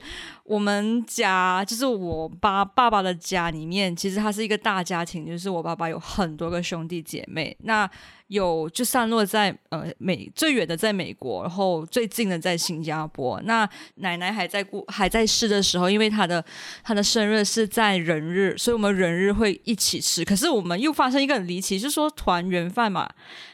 [0.51, 7.89] 我们家就是我爸爸爸的家里面，其实他是一个大家庭，就是我爸爸有很多个兄弟姐妹，那。
[8.31, 13.43] 有就散落在呃美最远的在美国，然后最近的在新加坡。
[13.43, 16.45] 那奶奶还在过还在世的时候，因为她的
[16.85, 20.25] 她的生日是在人日，所以我们人日会一起吃。
[20.25, 23.11] 可是我们又发生一个很离奇，就是说团圆饭嘛。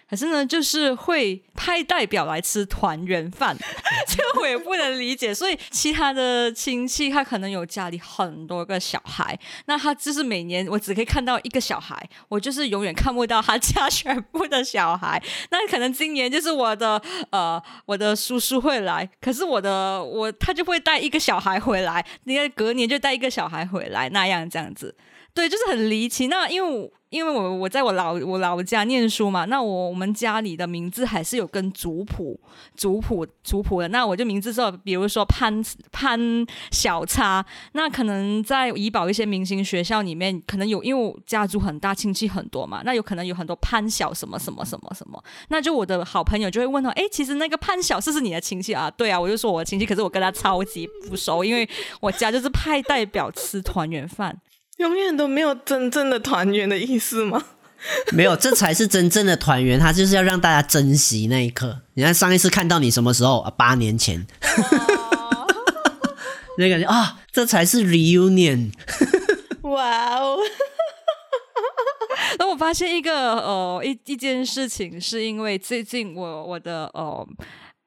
[0.08, 3.56] 可是呢，就是会派代表来吃团圆饭，
[4.06, 5.34] 这个我也不能理解。
[5.34, 15.22] 所以其他的亲他可能有家里很多个小孩，那他就是每年我只可以看到一个小孩，我就是永远看不到他家全部的小孩。
[15.50, 24.94] 那可能今年就是我的呃我的叔叔会来，可是我的我他就会带一个小孩回来，你看隔年就带一个小孩回来，那样这样子。
[25.36, 26.28] 对，就是很离奇。
[26.28, 32.40] 那因为，因为我我在我老我老家念书嘛，那我我们家里的名字还是有跟族谱、
[32.74, 33.88] 族谱、族谱的。
[33.88, 36.18] 那我就名字说，比如说潘潘
[36.70, 37.44] 小叉。
[37.72, 45.22] 那可能在怡保一些明星学校里面，可能有，因为我家族很大，亲戚很多嘛，那有可能有很多潘小什么什么什么什么。
[45.48, 48.90] 那就我的好朋友就会问他，哎，其实那个潘小是是你的亲戚啊？
[48.90, 51.68] 对啊，我就说我的亲戚，可是我跟他超级不熟，因为
[52.00, 54.34] 我家就是派代表吃团圆饭。
[54.76, 57.42] 永远都没有真正的团圆的意思吗？
[58.12, 59.78] 没有，这才是真正的团圆。
[59.78, 61.82] 他就是要让大家珍惜那一刻。
[61.94, 63.50] 你看上一次看到你什么时候啊？
[63.50, 64.26] 八年前，
[66.58, 68.72] 那感觉啊，这才是 reunion。
[69.62, 70.38] 哇哦！
[72.38, 77.26] 那我发现一个呃一一件事情，是因为最近我我的呃。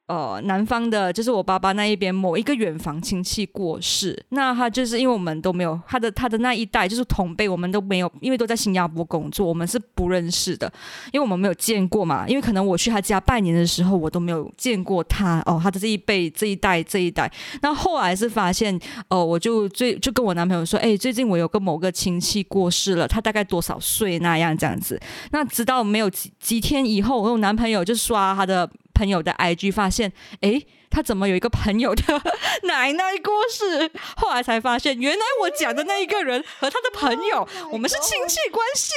[0.09, 10.65] 呃，南方的，就是我爸爸那一边某一个远房亲戚过世，那他就是因为我们都没有他的他的那一代，就是同辈，我们都没有，因为都在新加坡工作，我们是不认识的，
[11.11, 18.75] 因为我们没有见过嘛，因为可能我去他家拜年的时候，我都没有见过他哦，他的这一辈这一代这一代，那后来是发现，
[19.09, 28.67] 哦、呃，我就最就跟我男朋友说，哎，最近我有个某个亲戚过世了，他大概多少岁那样这样子，那直到没有几几天以后，我男朋友就刷他的。
[28.99, 32.03] 朋友的 IG 发现，诶，他怎么有一个朋友的
[32.67, 33.89] 奶奶过世？
[34.17, 38.91] 后来才发现，原来我讲的那一个人和他的朋友，我们是亲戚关系。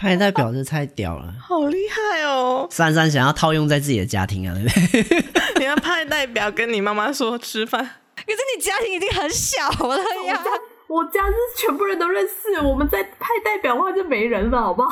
[0.00, 2.66] 派 代表这太屌了，好厉害哦！
[2.70, 5.24] 珊珊想要套用在自己的家庭啊，对不对？
[5.60, 7.84] 你要派代表跟你妈妈说吃饭，
[8.16, 10.42] 可是你家庭已经很小了呀。
[10.88, 14.88] 我家是全部人都认识，我们在派代表的话就没人了，好不好？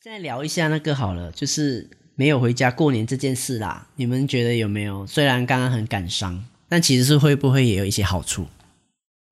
[0.00, 3.84] 现在聊一下那个好了，就是没有回家过年这件事啦。
[3.96, 5.04] 你们觉得有没有？
[5.08, 8.46] 虽然刚刚很感伤，但其实是会不会也有一些好处？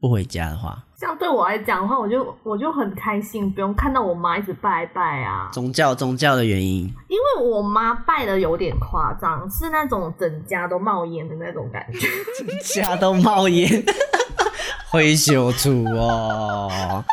[0.00, 5.48] 不回家的话，像对我来讲的话，我就我就很开心，不用看到我妈一直拜拜啊。
[5.52, 12.08] 宗教宗教的原因，因为我妈拜的有点夸张，是那种整家都冒烟的那种感觉，
[12.74, 13.84] 整家都冒烟，
[14.90, 17.04] 灰修出哦。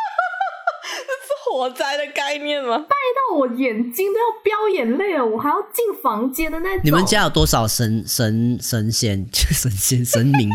[1.54, 2.76] 火灾的概念吗？
[2.78, 6.80] 拜到我眼睛都要飙眼泪了，我还要进房间的那种。
[6.82, 9.24] 你们家有多少神神 神仙？
[9.32, 10.50] 神仙神明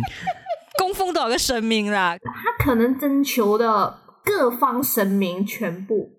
[0.78, 2.18] 供奉多少个神明啦？
[2.22, 6.12] 他可能征求的各方神明全部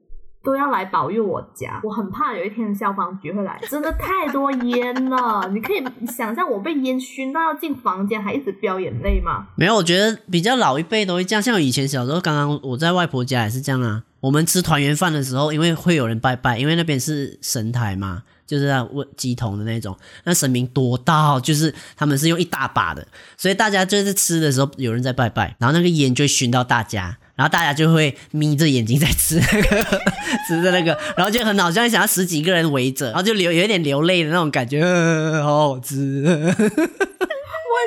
[0.43, 1.83] 都要来保佑我家。
[1.85, 5.47] 我很怕有一天消防局会来，真的太多烟了。
[5.53, 9.49] 你可以想象我被烟熏到要进房间，还一直飙眼泪吗？
[9.59, 11.43] 没有，我觉得比较老一辈都会这样。
[11.43, 14.05] 像我以前小时候，刚刚我在外婆家也是这样啊。
[14.21, 23.07] 我们吃团圆饭的时候，因为会有人拜拜，因为那边是神台嘛，就是在问乩童的那种，那神明多到就是他们是用一大把的，
[23.37, 29.85] 所以大家就是吃的时候有人在拜拜，然后那个烟就熏到大家，然后大家就会眯着眼睛在吃 那个
[30.47, 34.85] 吃着那个，然后就很好，像想要十几个人围着，然后就流有点流泪的那种感觉，
[35.43, 36.55] 好好吃。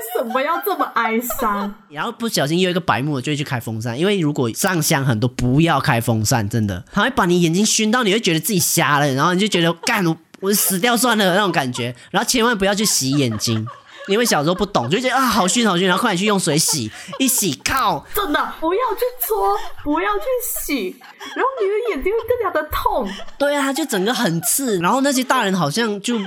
[0.04, 1.74] 为什么要这么哀伤？
[1.90, 3.98] 然后不小心又一个白目，就会去开风扇。
[3.98, 11.96] 因为如果上香很多，不要开风扇，真的，它会把你眼睛熏到，你会觉得自己瞎了，然后你就觉得干我，我死掉算了那种感觉。
[12.12, 13.66] 然后千万不要去洗眼睛，
[14.08, 20.96] 因为小时候不懂，就觉得啊好熏好熏，然后快点去用水洗， 一洗靠，真的不要去搓，不要去洗，
[21.36, 23.08] 然后你的眼睛会更加的痛。
[23.38, 26.20] 对啊，就整个很刺，然后那些大人好像就。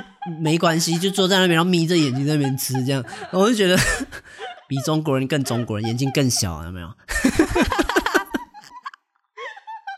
[0.42, 3.00] 没关系，就坐在那边，然后眯着眼睛在那边吃，这样
[3.30, 3.76] 我就觉得
[4.66, 6.88] 比中国人更中国人，眼睛更小，有没有？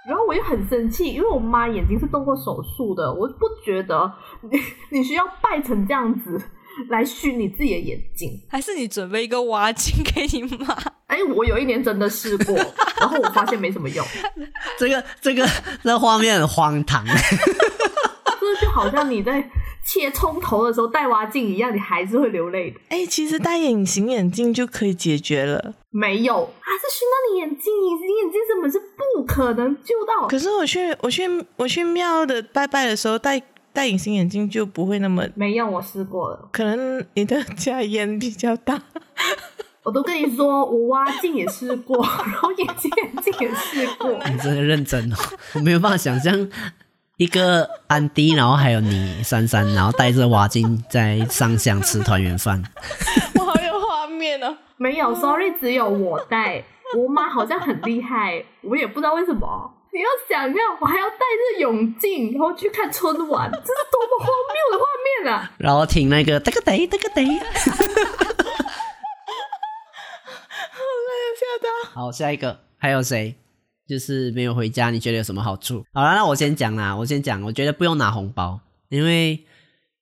[0.06, 4.12] 然后我又很生气，因为我妈眼睛是动过手术的，我不觉得
[4.42, 4.60] 你
[4.98, 6.38] 你需要拜成这样子
[6.90, 10.74] 来熏你自己的眼睛，还是你准备一个挖镜给你妈？
[11.08, 12.56] 哎，我有一年真的试过，
[13.00, 14.06] 然后我发现没什么用。
[14.78, 15.46] 这个这个
[15.82, 17.04] 这画面很荒唐，
[18.40, 19.50] 这就好像你在。
[19.90, 22.78] 切葱头的时候戴挖镜一样，你还是会流泪的。
[22.90, 25.76] 哎、欸，其实戴隐形眼镜就可以解决了。
[25.88, 30.28] 没有，还是熏到你眼睛，隐形眼镜根本是不可能救到。
[30.28, 31.22] 可是我去我去
[31.56, 33.42] 我去庙的拜拜的时候戴
[33.78, 35.70] 戴隐形眼镜就不会那么没用。
[35.70, 38.82] 我试过了，可能你的家烟比较大。
[39.84, 44.10] 我都跟你说，我挖镜也试过， 然后隐形眼镜也试过。
[44.28, 45.16] 你真的认真哦，
[45.54, 46.50] 我没有办法想象。
[47.18, 52.60] 一个安迪，然后还有你珊珊，然后带着挖镜在上香吃团圆饭。
[53.38, 54.56] 我好有画面哦！
[54.76, 56.64] 没有，sorry，只有我戴。
[56.96, 59.72] 我妈好像很厉害，我也不知道为什么。
[59.90, 65.50] 你要想要，我还要戴着泳镜，然后去看春晚，这是多么荒谬的画面啊！
[65.58, 67.26] 然后听那个哒个哒哒个哒，好
[71.06, 71.68] 累啊，吓到。
[71.92, 73.34] 好，下一个还有谁？
[73.88, 75.82] 就是没有回家，你觉得有什么好处？
[75.94, 77.42] 好了，那我先讲啦，我先讲。
[77.42, 78.60] 我觉得不用拿红包，
[78.90, 79.42] 因为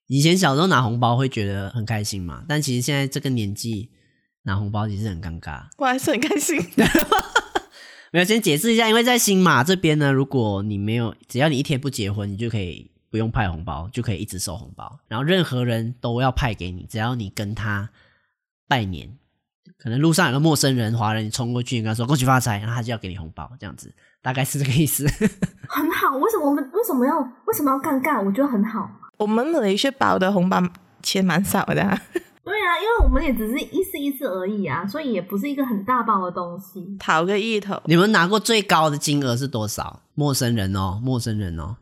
[0.07, 2.43] 以前小时候拿红包会觉得很开心嘛。
[2.47, 3.89] 但其实现在这个年纪
[4.43, 5.63] 拿红包其实很尴尬。
[5.77, 6.59] 我还是很开心。
[8.17, 14.97] 没有，先解释一下，因为在新马这边呢，如果你没有，只要你一天不结婚，你就可以不用派红包，就可以一直收红包。
[15.07, 17.91] 然后任何人都要派给你，只要你跟他
[18.67, 19.15] 拜年。
[19.77, 23.93] 可能路上有个陌生人、华人，你冲过去，你跟他说“恭喜发财”，然后他就要给你红包，这样子，
[24.23, 25.05] 大概是这个意思。
[25.69, 28.19] 很好，为什么我们为什么要为什么要尴尬？
[28.25, 28.89] 我觉得很好。
[29.17, 30.59] 我们马来西亚包的红包
[31.03, 32.01] 钱蛮少的。
[32.47, 37.81] 对啊，因为我们也只是一次一次而已啊，所以也不是一个很大包的东西，讨个意头。
[37.83, 39.99] 你们拿过最高的金额是多少？
[40.13, 41.75] 陌生人哦，陌生人哦。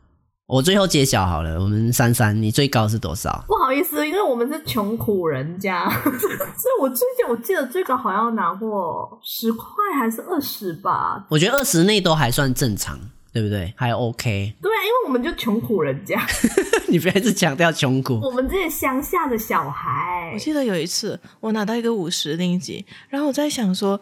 [0.48, 3.44] 我最后揭晓好了，我们珊珊，你最高是多少？
[3.46, 9.64] 不好意思，因为我们是穷苦人家， 所以我最近我记得最高好像拿过十块
[9.96, 11.24] 还是二十吧。
[11.30, 12.98] 我觉得二十内都还算正常，
[13.36, 13.70] 对不对？
[13.76, 14.54] 还 OK。
[14.62, 16.26] 对啊，因为我们就穷苦人家。
[16.88, 18.18] 你不要一直强调穷苦。
[18.22, 24.00] 我们这些乡下的小孩，我记得有一次我拿到一个五十令吉，然后我在想说。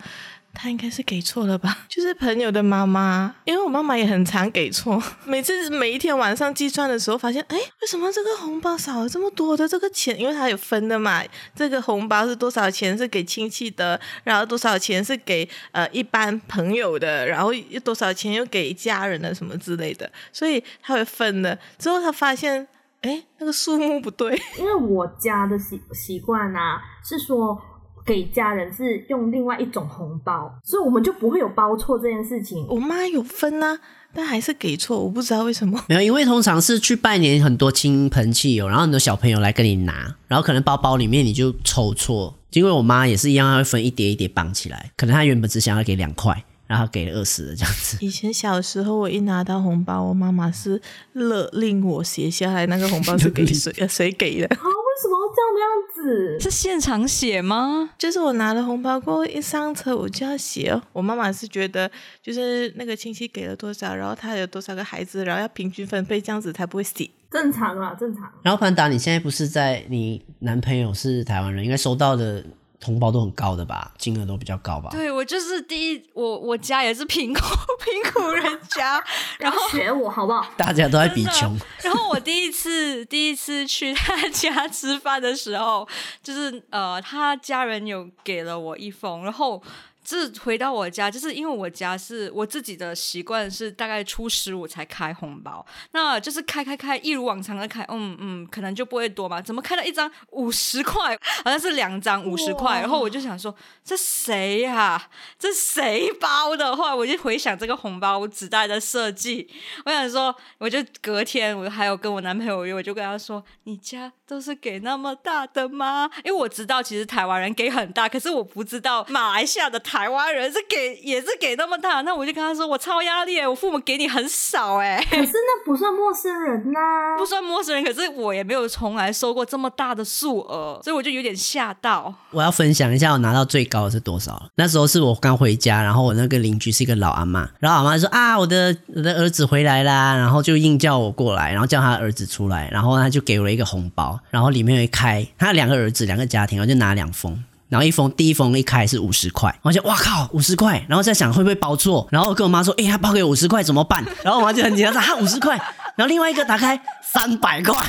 [0.55, 1.79] 他应该是给错了吧？
[1.91, 5.03] 就是朋友的妈妈，因为我妈妈也很常给错。
[5.27, 10.19] 每次每一天晚上计算的时候，发现，哎，为什么这个红包少了这么多的这个钱？
[10.19, 11.23] 因为他有分的嘛，
[11.55, 21.59] 这个红包是多少钱是给亲戚的，然后多少钱是给呃一般朋友的，然后又多少钱又给家人的什么之类的，所以他会分的。
[21.79, 22.67] 之后他发现，
[23.03, 27.61] 哎，那个数目不对，因为我家的习习惯啊是说。
[28.05, 32.67] 给家人是用另外一种红包，所以我们就不会有包错这件事情。
[32.69, 33.81] 我妈有分啊，
[34.13, 35.83] 但还是给错，我不知道为什么。
[35.89, 42.35] 没有，因为通常是去拜年，很多亲朋戚友，然后很多小朋友来跟你拿，然后可能包包里面你就抽错。
[42.53, 47.97] 因为我妈也是一样，她会分一叠一叠绑起来，可能她原本只想要给两块，然后给了二十的这样子。
[48.05, 50.81] 以前小时候，我一拿到红包，我妈妈是
[51.15, 54.47] 勒令我写下来那个红包是给谁 谁给的。
[54.47, 54.57] 为
[55.01, 56.41] 什么要这样的样子？
[56.41, 57.91] 是现场写吗？
[57.99, 60.83] 就是我拿了红包过后一上车我就要写哦。
[60.93, 61.91] 我妈妈是觉得
[62.23, 67.09] 就是那个亲戚给了多少，然后他有多少个孩子，然后要平均分配，这样子才不会死。
[67.31, 68.31] 正常啊，正常。
[68.43, 72.45] 然后潘达，你现在不是在你男朋友是台湾人，应该收到的。
[72.83, 74.91] 红包都很高的吧，金额都比较高吧。
[74.91, 77.41] 对，我就是第一，我我家也是贫苦
[77.85, 79.03] 贫苦人家，
[79.39, 80.47] 然后学我好不好？
[80.57, 81.57] 大家都在比穷。
[81.83, 85.89] 然后我第一次第一次去他家吃饭的时候，
[86.23, 89.63] 就是呃，他家人有给了我一封，然后。
[90.05, 99.41] 这回到我家，就是因为我家是我自己的习惯是大概初十五才开红包，那就是开开开，一如往常的开，嗯嗯，可能就不会多嘛。
[99.41, 105.09] 怎么开了一张五十块，好像是两张五十块，然后我就想说这谁呀、啊？
[105.39, 106.77] 这谁包的？
[106.77, 109.49] 后来我就回想这个红包纸袋的设计，
[109.87, 116.11] 我想说，我就隔天我还有跟我男朋友约，我就跟他说，你家都是给那么大的吗？
[116.25, 125.05] 因为我知道其实台湾人给很大，可是我不知道马来西亚的台湾人是给也是给那么大，那我就跟他说我超压力，我父母给你很少哎。
[125.11, 132.13] 可是那不算陌生人呐、啊， 不算陌生人，可是我也没有从来收过这么大的数额，所以我就有点吓到。
[132.31, 134.43] 我要分享一下我拿到最高的是多少？
[134.57, 147.43] 那时候是我刚回家，然后我那个邻居是一个老阿妈，然后阿妈说啊，我的我的儿子回来啦，然后就硬叫我过来，然后叫他儿子出来，然后他就给我了一个红包，然后里面有一开，他两个儿子两个家庭，然后就拿两封。
[147.75, 150.81] 然后一封，第一封一开是五十块，我就哇靠，五十块！
[150.89, 154.05] 然后在想会不会包错，然后跟我妈说，哎、欸，他包给五十块怎么办？
[154.23, 155.57] 然后我妈就很紧张说，哈，五十块。
[155.97, 157.85] 然后另外一个打开三百块，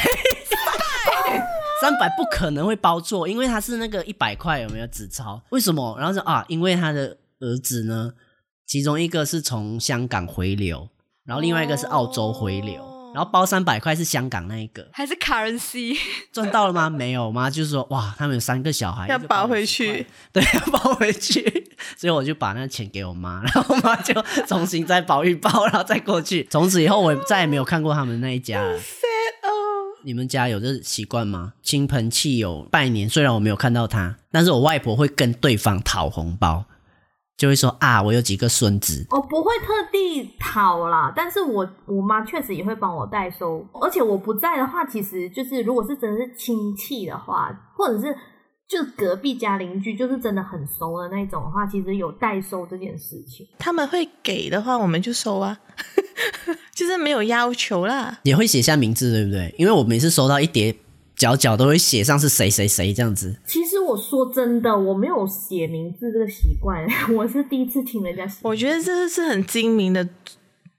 [1.80, 5.40] 三百不可能会包错，因为他是那个一百块有没有纸钞？
[5.52, 5.96] 为什么？
[6.00, 8.12] 然后说啊，因为他的儿子呢，
[8.66, 10.90] 其中一个是从香港回流，
[11.26, 12.95] 然后另外一个是澳洲回流。
[13.16, 15.98] 然后包三百块是香港那一个，还是 currency
[16.34, 16.90] 赚到了吗？
[16.90, 17.50] 没有吗？
[17.50, 21.42] 就是说哇，他们有三个小孩要包回去， 对，要包回去，
[21.96, 24.14] 所以我就把那钱给我妈，然后我妈就
[24.46, 26.46] 重新再包一包，然后再过去。
[26.52, 28.74] 从此以后，我再也没有看过他们那一家了。
[28.74, 29.48] 哦，
[30.04, 31.54] 你们家有这习惯吗？
[31.64, 36.66] 亲朋戚友拜年，虽然我没有看到他，但是我外婆会跟对方讨红包。
[37.38, 48.16] 就会说啊，我有几个孙子，我不会特地讨啦，但是我我妈确实也会帮我代收，而且我不在的话，其实就是如果是真的是亲戚的话，或者是
[48.70, 55.60] 就隔壁家邻居，就是真的很熟的那种的话，其实有代收这件事情，他们会给的话，我们就收啊，
[56.74, 59.54] 就是没有要求啦，也会写下名字，对不对？
[59.58, 60.74] 因为我每次收到一叠。
[61.16, 63.36] 角角都会写上是谁谁谁这样子。
[63.46, 66.86] 其实我说真的，我没有写名字这个习惯，
[67.16, 68.40] 我是第一次听人家写。
[68.44, 70.08] 我觉得这是很精明的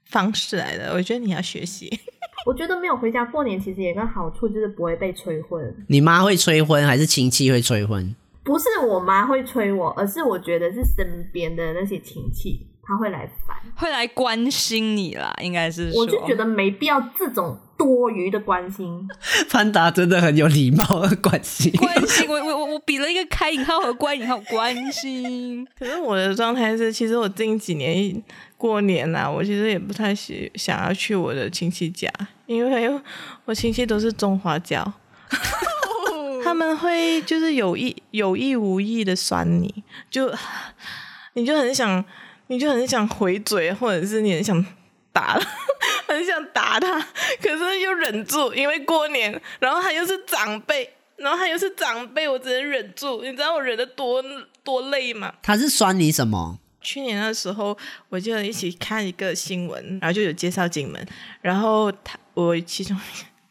[0.05, 1.99] 方式来的，我觉得你要学习。
[2.45, 5.75] 我觉得没有回家过年，其实有个好处就是不会被催婚。
[5.87, 8.15] 你妈会催婚还是亲戚会催婚？
[8.43, 15.91] 不是我妈会催我，而是我觉得是身边的那些亲戚他会来烦，会来关心你啦，应该是。
[15.93, 17.57] 我就觉得没必要这种。
[17.77, 19.07] 多余的关心，
[19.49, 21.71] 潘达真的很有礼貌的关心。
[21.73, 25.65] 关心，我我我我比了一个开引号和关引号关心。
[25.77, 28.21] 可是我的状态是，其实我近几年
[28.57, 32.11] 过年呐、啊，我其实也不太喜想要去我的亲戚家，
[32.47, 32.89] 因为
[33.45, 34.93] 我亲戚都是中华教，
[36.43, 40.33] 他们会就是有意有意无意的酸你，就
[41.33, 42.03] 你就很想，
[42.47, 44.65] 你就很想回嘴，或者是你很想
[45.17, 45.41] 打了。
[46.07, 46.99] 很想打他，
[47.41, 53.23] 可是又忍住，因为过年，然后他又是长辈，然后他又是长辈，我只能忍住。
[53.23, 54.23] 你知道我忍得多
[54.63, 55.33] 多累吗？
[55.41, 56.59] 他是酸你什么？
[56.81, 57.75] 去年的时候，
[58.09, 61.03] 我就一起看一个新闻，然后就有介绍金门，
[61.41, 62.95] 然后他我其中。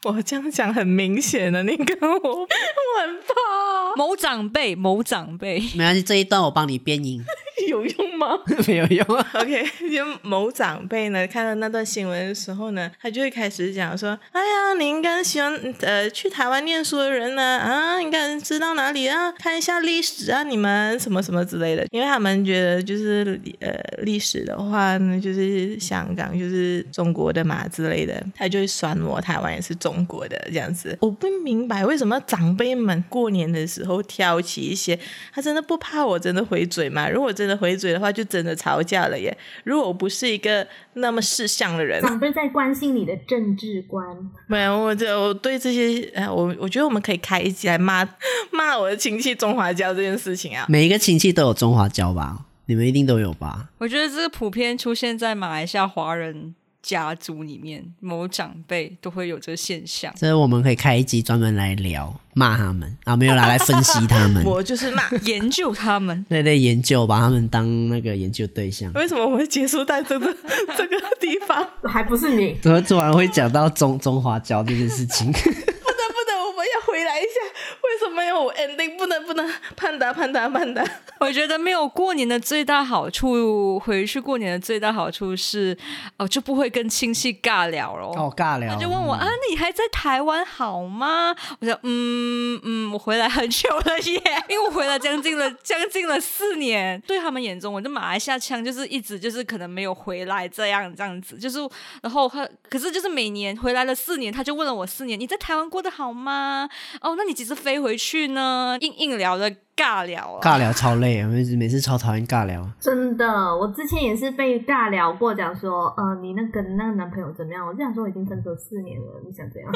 [0.05, 3.97] 我这样讲很明显的，你跟我， 我很怕。
[3.97, 7.21] 某长辈，某长辈，没关系，这一段我帮你编音，
[7.69, 8.39] 有用吗？
[8.69, 9.31] 没有用啊。
[9.35, 23.73] OK，就某长辈呢，看到那段新闻的时候呢，他就会开始讲说：“哎呀，你应该喜欢呃去台湾念书的人呢，啊，应该知道哪里啊，看一下历史啊，你们什么什么之类的，因为他们觉得就是呃
[24.05, 34.99] 历史的话呢，就是香港就是中国的嘛之类的，他就会酸我台湾也是中。”中国的这样子，我不明白为什么长辈们过年的时候挑起一些，
[35.33, 37.09] 他真的不怕我真的回嘴吗？
[37.09, 39.36] 如果真的回嘴的话，就真的吵架了耶。
[39.64, 44.05] 如果我不是一个那么识相的人，长辈在关心你的政治观，
[44.47, 48.07] 没有，我就我对这些，我我觉得我们可以开一集来骂
[48.53, 50.66] 骂我的亲戚中华教这件事情啊。
[50.68, 52.44] 每一个亲戚都有中华教吧？
[52.66, 53.68] 你们一定都有吧？
[53.78, 56.55] 我觉得这个普遍出现在马来西亚华人。
[56.87, 68.93] 家族里面某长辈都会有这个现象，所以我们可以开一集专门来聊骂他们啊，没有拿来分析他们， 我就是骂研究他们， 对对，研究把他们当那个研究对象。
[68.93, 70.26] 为什么我会结束在这个
[70.78, 71.68] 这个地方？
[71.82, 72.57] 还不是你？
[72.62, 75.32] 怎么突然会讲到中中华教这件事情？
[75.32, 77.41] 不得不得，我们要回来一下，
[77.87, 80.84] 为什么有，我 ending 不能不能，盼达盼达盼达。
[81.20, 85.76] 我觉得没有过年的最大好处，回去过年的最大好处是，
[86.18, 88.07] 哦，就不会跟亲戚尬聊了。
[88.09, 88.74] 哦，尬聊。
[88.74, 91.34] 他就问我、嗯、啊，你还在台湾好吗？
[91.61, 94.20] 我说，嗯嗯，我回来很久了耶，
[94.51, 97.01] 因为我回来将近了将近了四年。
[97.07, 101.59] 对他们眼中，我的马来西亚腔就是一直就是可能没有回来这样这样子，就是
[102.03, 106.68] 然后他可是就是每年回来了四年，他就问了我四年，你在台湾过得好吗？
[107.01, 108.77] 哦，那你几时飞回去呢？
[108.81, 109.53] 硬硬聊的。
[109.77, 111.29] 尬聊啊，尬聊超累啊！
[111.29, 112.66] 每次每次超讨厌尬聊。
[112.81, 117.66] 真的，我之前也是被尬聊过，讲说，呃，你那个那个男朋友怎么样？
[117.66, 119.70] 我这样说已经分手四年了，你想怎样？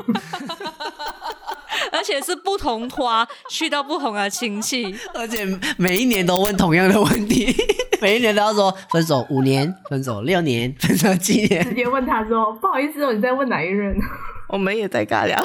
[1.92, 5.46] 而且是不同花去到不同的亲戚， 而且
[5.76, 7.54] 每一年都问同样的问题，
[8.00, 13.94] 每一年都要说分手五年、分手六年、分手几年，直接问他说，不好意思哦，你在问哪一任？
[14.48, 15.44] 我们也在尬聊。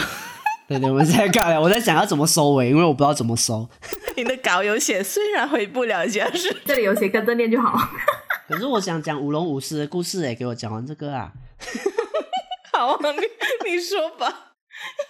[0.68, 3.70] 对对，我们在尬聊，我在想要怎么收尾，因为我不知道怎么收。
[4.18, 7.78] 你的稿有写，虽然回不了家，是 这里有写，跟着念就好。
[8.48, 11.32] 可是我想讲舞龙舞狮的故事，哎，给我讲完这个啊。
[12.74, 14.54] 好啊，你你说吧。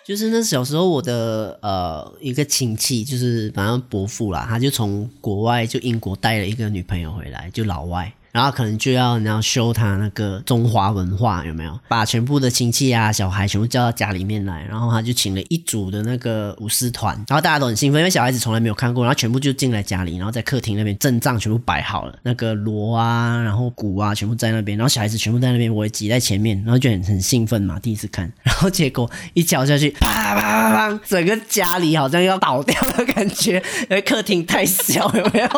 [0.06, 8.14] 就是那小时候，我的呃一个亲戚，就是反正伯父啦，他就从国外就英国带了一个女朋友回来，就老外。
[8.36, 11.80] 然后可能就要你要修他那个中华文化有没有？
[11.88, 35.50] 把全部的亲戚啊、小孩全部叫到家里面来，然后他就请了一组的那个舞狮团，然后大家都很兴奋，因为小孩子从来没有看过，然后全部就进来家里，然后在客厅那边阵仗全部摆好了，那个锣啊，然后鼓啊，全部在那边，然后小孩子全部在那边，我也挤在前面，然后就很很兴奋嘛，第一次看，然后结果一敲下去，啪啪啪啪，整个家里好像要倒掉的感觉，因为客厅太小，有没有？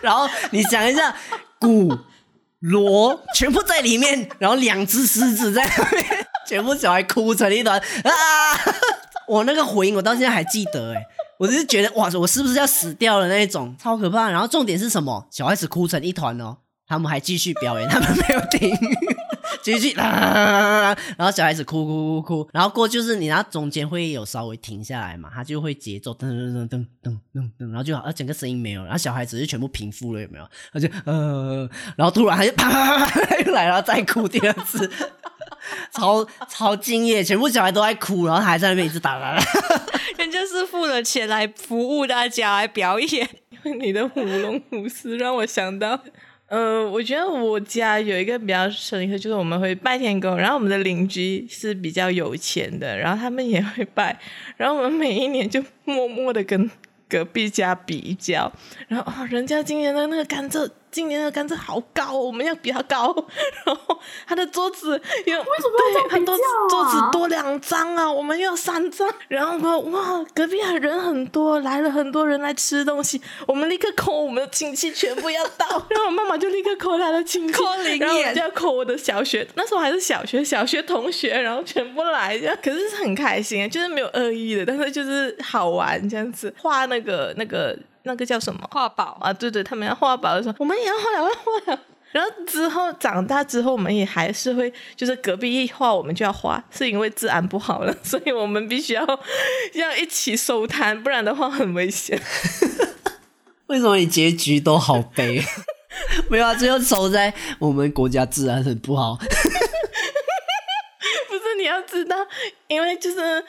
[0.00, 1.14] 然后你想一下，
[1.58, 1.96] 鼓、
[2.60, 8.12] 锣全部在里面，然后两只狮子在那边，全部小孩哭成一团啊！
[9.28, 11.02] 我那个回音我到现在还记得，哎，
[11.38, 14.28] 我就是觉得哇，我是不是要死掉了那一种，超可怕。
[14.30, 15.26] 然后重点是什么？
[15.30, 18.76] 小孩子哭成一团哦，他们还继续表演，他们没有停。
[19.62, 30.48] 继续啦，然后小孩子哭哭哭哭，然后过就是你，然后中间会有稍微停下来嘛，他就会节奏噔噔噔噔噔噔噔，然后就好，整个声音没有，然后小孩子就全部平复了，有没有？
[30.72, 34.90] 他就呃，然后突然他就啪啪啪啪又来了，再哭第二次，
[35.92, 39.34] 超超敬业，全部小孩都在哭，然后他还在那边一直打打，
[40.16, 43.28] 人家是付了钱来服务大家来表演，
[43.80, 46.00] 你的舞龙舞狮让我想到。
[46.50, 54.18] 呃，我觉得我家有一个比较深刻，就是我们会拜天公，然后我们的邻居是比较有钱的，然后他们也会拜，
[54.56, 56.68] 然后我们每一年就默默的跟
[57.08, 58.52] 隔壁家比较，
[58.88, 60.68] 然后哦，人家今年的那个甘蔗。
[60.90, 63.14] 今年的甘蔗好高，我们要比他高。
[63.64, 66.08] 然后他的桌子有为什么要这样比较啊？
[66.10, 66.36] 很多
[66.68, 69.08] 桌子多两张啊，我们要三张。
[69.28, 75.66] 然后说哇，隔壁啊人很多，来了很多人来吃东西，我们立刻扣我们的亲戚全部要到。
[75.90, 87.78] 然后我妈妈就立刻扣他的亲戚，扣零，然后我就要扣我的小学，那时候还是小学小学同学，然后全部来这样，可是是很开心，就是没有恶意的，但是就是好玩这样子，画那个那个。
[88.04, 89.32] 那个叫什么画宝啊？
[89.32, 91.78] 对对，他们要画宝的时候，我们也要画，要画。
[92.12, 99.06] 然后之后长大之后，我们也还是会，就是隔壁一画，我们就要画，是因为治安不好了， 所以我们必须要
[99.74, 102.20] 要一起收摊，不然的话很危险。
[103.66, 105.40] 为什么你结局都好悲？
[106.28, 109.14] 没有啊，最后收在我们国家治安很不好。
[111.28, 112.16] 不是，你要知道，
[112.66, 113.44] 因为就是。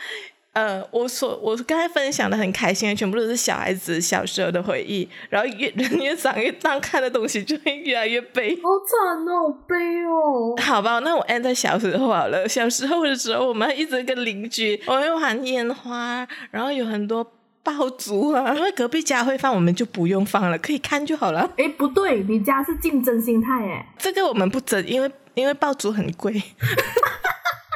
[0.54, 5.08] 呃，我所我刚才分享的很开心的，全部都是小孩子小时候的回忆。
[5.30, 8.54] 然后越 人越长越大，看的东西就会越来越悲。
[8.58, 10.56] 好惨哦，好悲哦。
[10.62, 12.50] 好吧，那我按在小时候好了。
[12.50, 17.26] 小时候的时候，我们一直跟邻居，我们玩烟花，然后有很多
[17.64, 18.54] 爆竹啊。
[18.54, 21.50] 因为隔壁家会放，我们就不用放了，可以看就好了。
[21.56, 23.88] 哎，不对，你家是竞争心态哎。
[23.98, 26.34] 这个我们不争，因为因为爆竹很贵。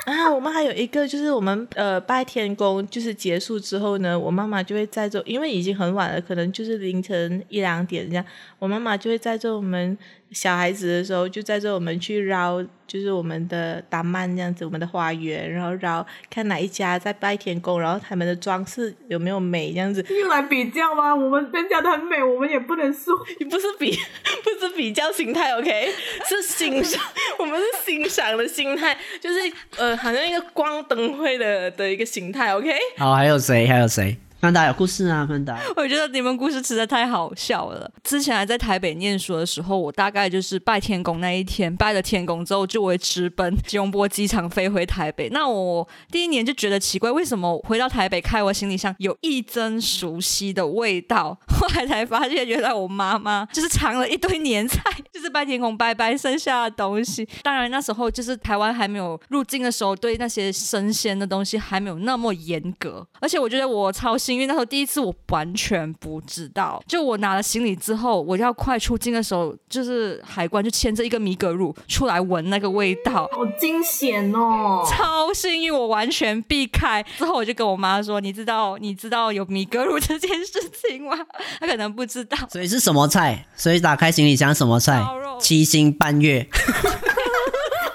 [0.06, 8.24] 啊，我们还有一个，就是我们呃拜天公，就是结束之后呢，我妈妈就会在这，因为已经很晚了，可能就是凌晨一两点这样，
[8.60, 9.98] 我妈妈就会在这我们。
[10.36, 20.06] 小孩子的时候，就在这我们去绕，就是我们的达曼这样子，我们的花园，然后绕看哪一家在拜天公，然后他们的装饰有没有美这样子。
[20.10, 21.16] 又来比较吗？
[21.16, 23.14] 我们人家的很美，我们也不能说。
[23.40, 23.98] 你不是比，
[24.44, 25.90] 不是比较心态，OK？
[26.28, 27.02] 是欣赏，
[27.40, 29.40] 我们是欣赏的心态，就是
[29.78, 32.78] 呃，好像一个光灯会的的一个形态，OK？
[32.98, 33.66] 好，还有谁？
[33.66, 34.18] 还有谁？
[34.46, 35.60] 芬达有故事啊，芬达。
[35.76, 37.90] 我觉得你们故事实在太好笑了。
[38.04, 45.30] 之前还在台北念书的时候，我大概就是拜天公那一天，拜了天公之后就会直奔吉隆坡机场飞回台北。
[45.30, 51.36] 那我第一年就觉得奇怪，为什么回到台北开我行李箱有一阵熟悉的味道？
[51.50, 54.80] 后来才发现，原来我妈妈就是藏了一堆年菜，
[55.12, 57.28] 就是拜天公拜拜剩下的东西。
[57.42, 63.04] 当然那时候就是台湾还没有入境的时候，对那些生鲜的东西还没有那么严格。
[63.20, 74.84] 而且我觉得我超幸运，那时候第一次我完全不知道，就我拿了行李之后，我要快出境的时候，就是海关就牵着一个米格鲁出来闻那个味道，好惊险哦！
[74.90, 77.04] 超幸运，我完全避开。
[77.18, 81.18] 之后我就跟我妈说：“你知道，你知道有米格鲁这件事情吗？”
[81.60, 82.38] 她可能不知道。
[82.50, 83.46] 所以是什么菜？
[83.56, 85.04] 所以打开行李箱什么菜？
[85.40, 86.48] 七星半月。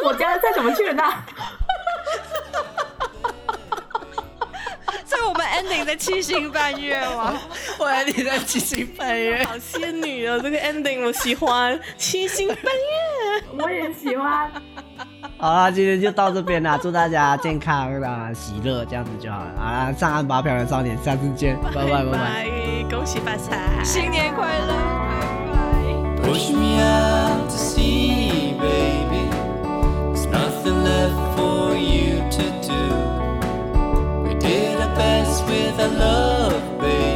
[0.04, 1.02] 我家的菜怎么去了呢？
[5.04, 7.32] 所以我们 ending 在七星半月吗？
[7.80, 10.38] 我 ending 在七星半月，好仙女哦！
[10.38, 14.50] 这个 ending 我喜欢，七星半月我也喜欢。
[15.38, 19.50] 好啦，今天就到这边啦，祝大家健康啊，喜乐，这样子就好了。
[19.56, 22.46] 好啦，上岸吧，漂亮少年，下次见，拜拜拜拜，
[22.90, 24.74] 恭喜发财，新年快乐，
[26.22, 26.34] 拜拜。
[35.00, 37.09] best with a love, babe.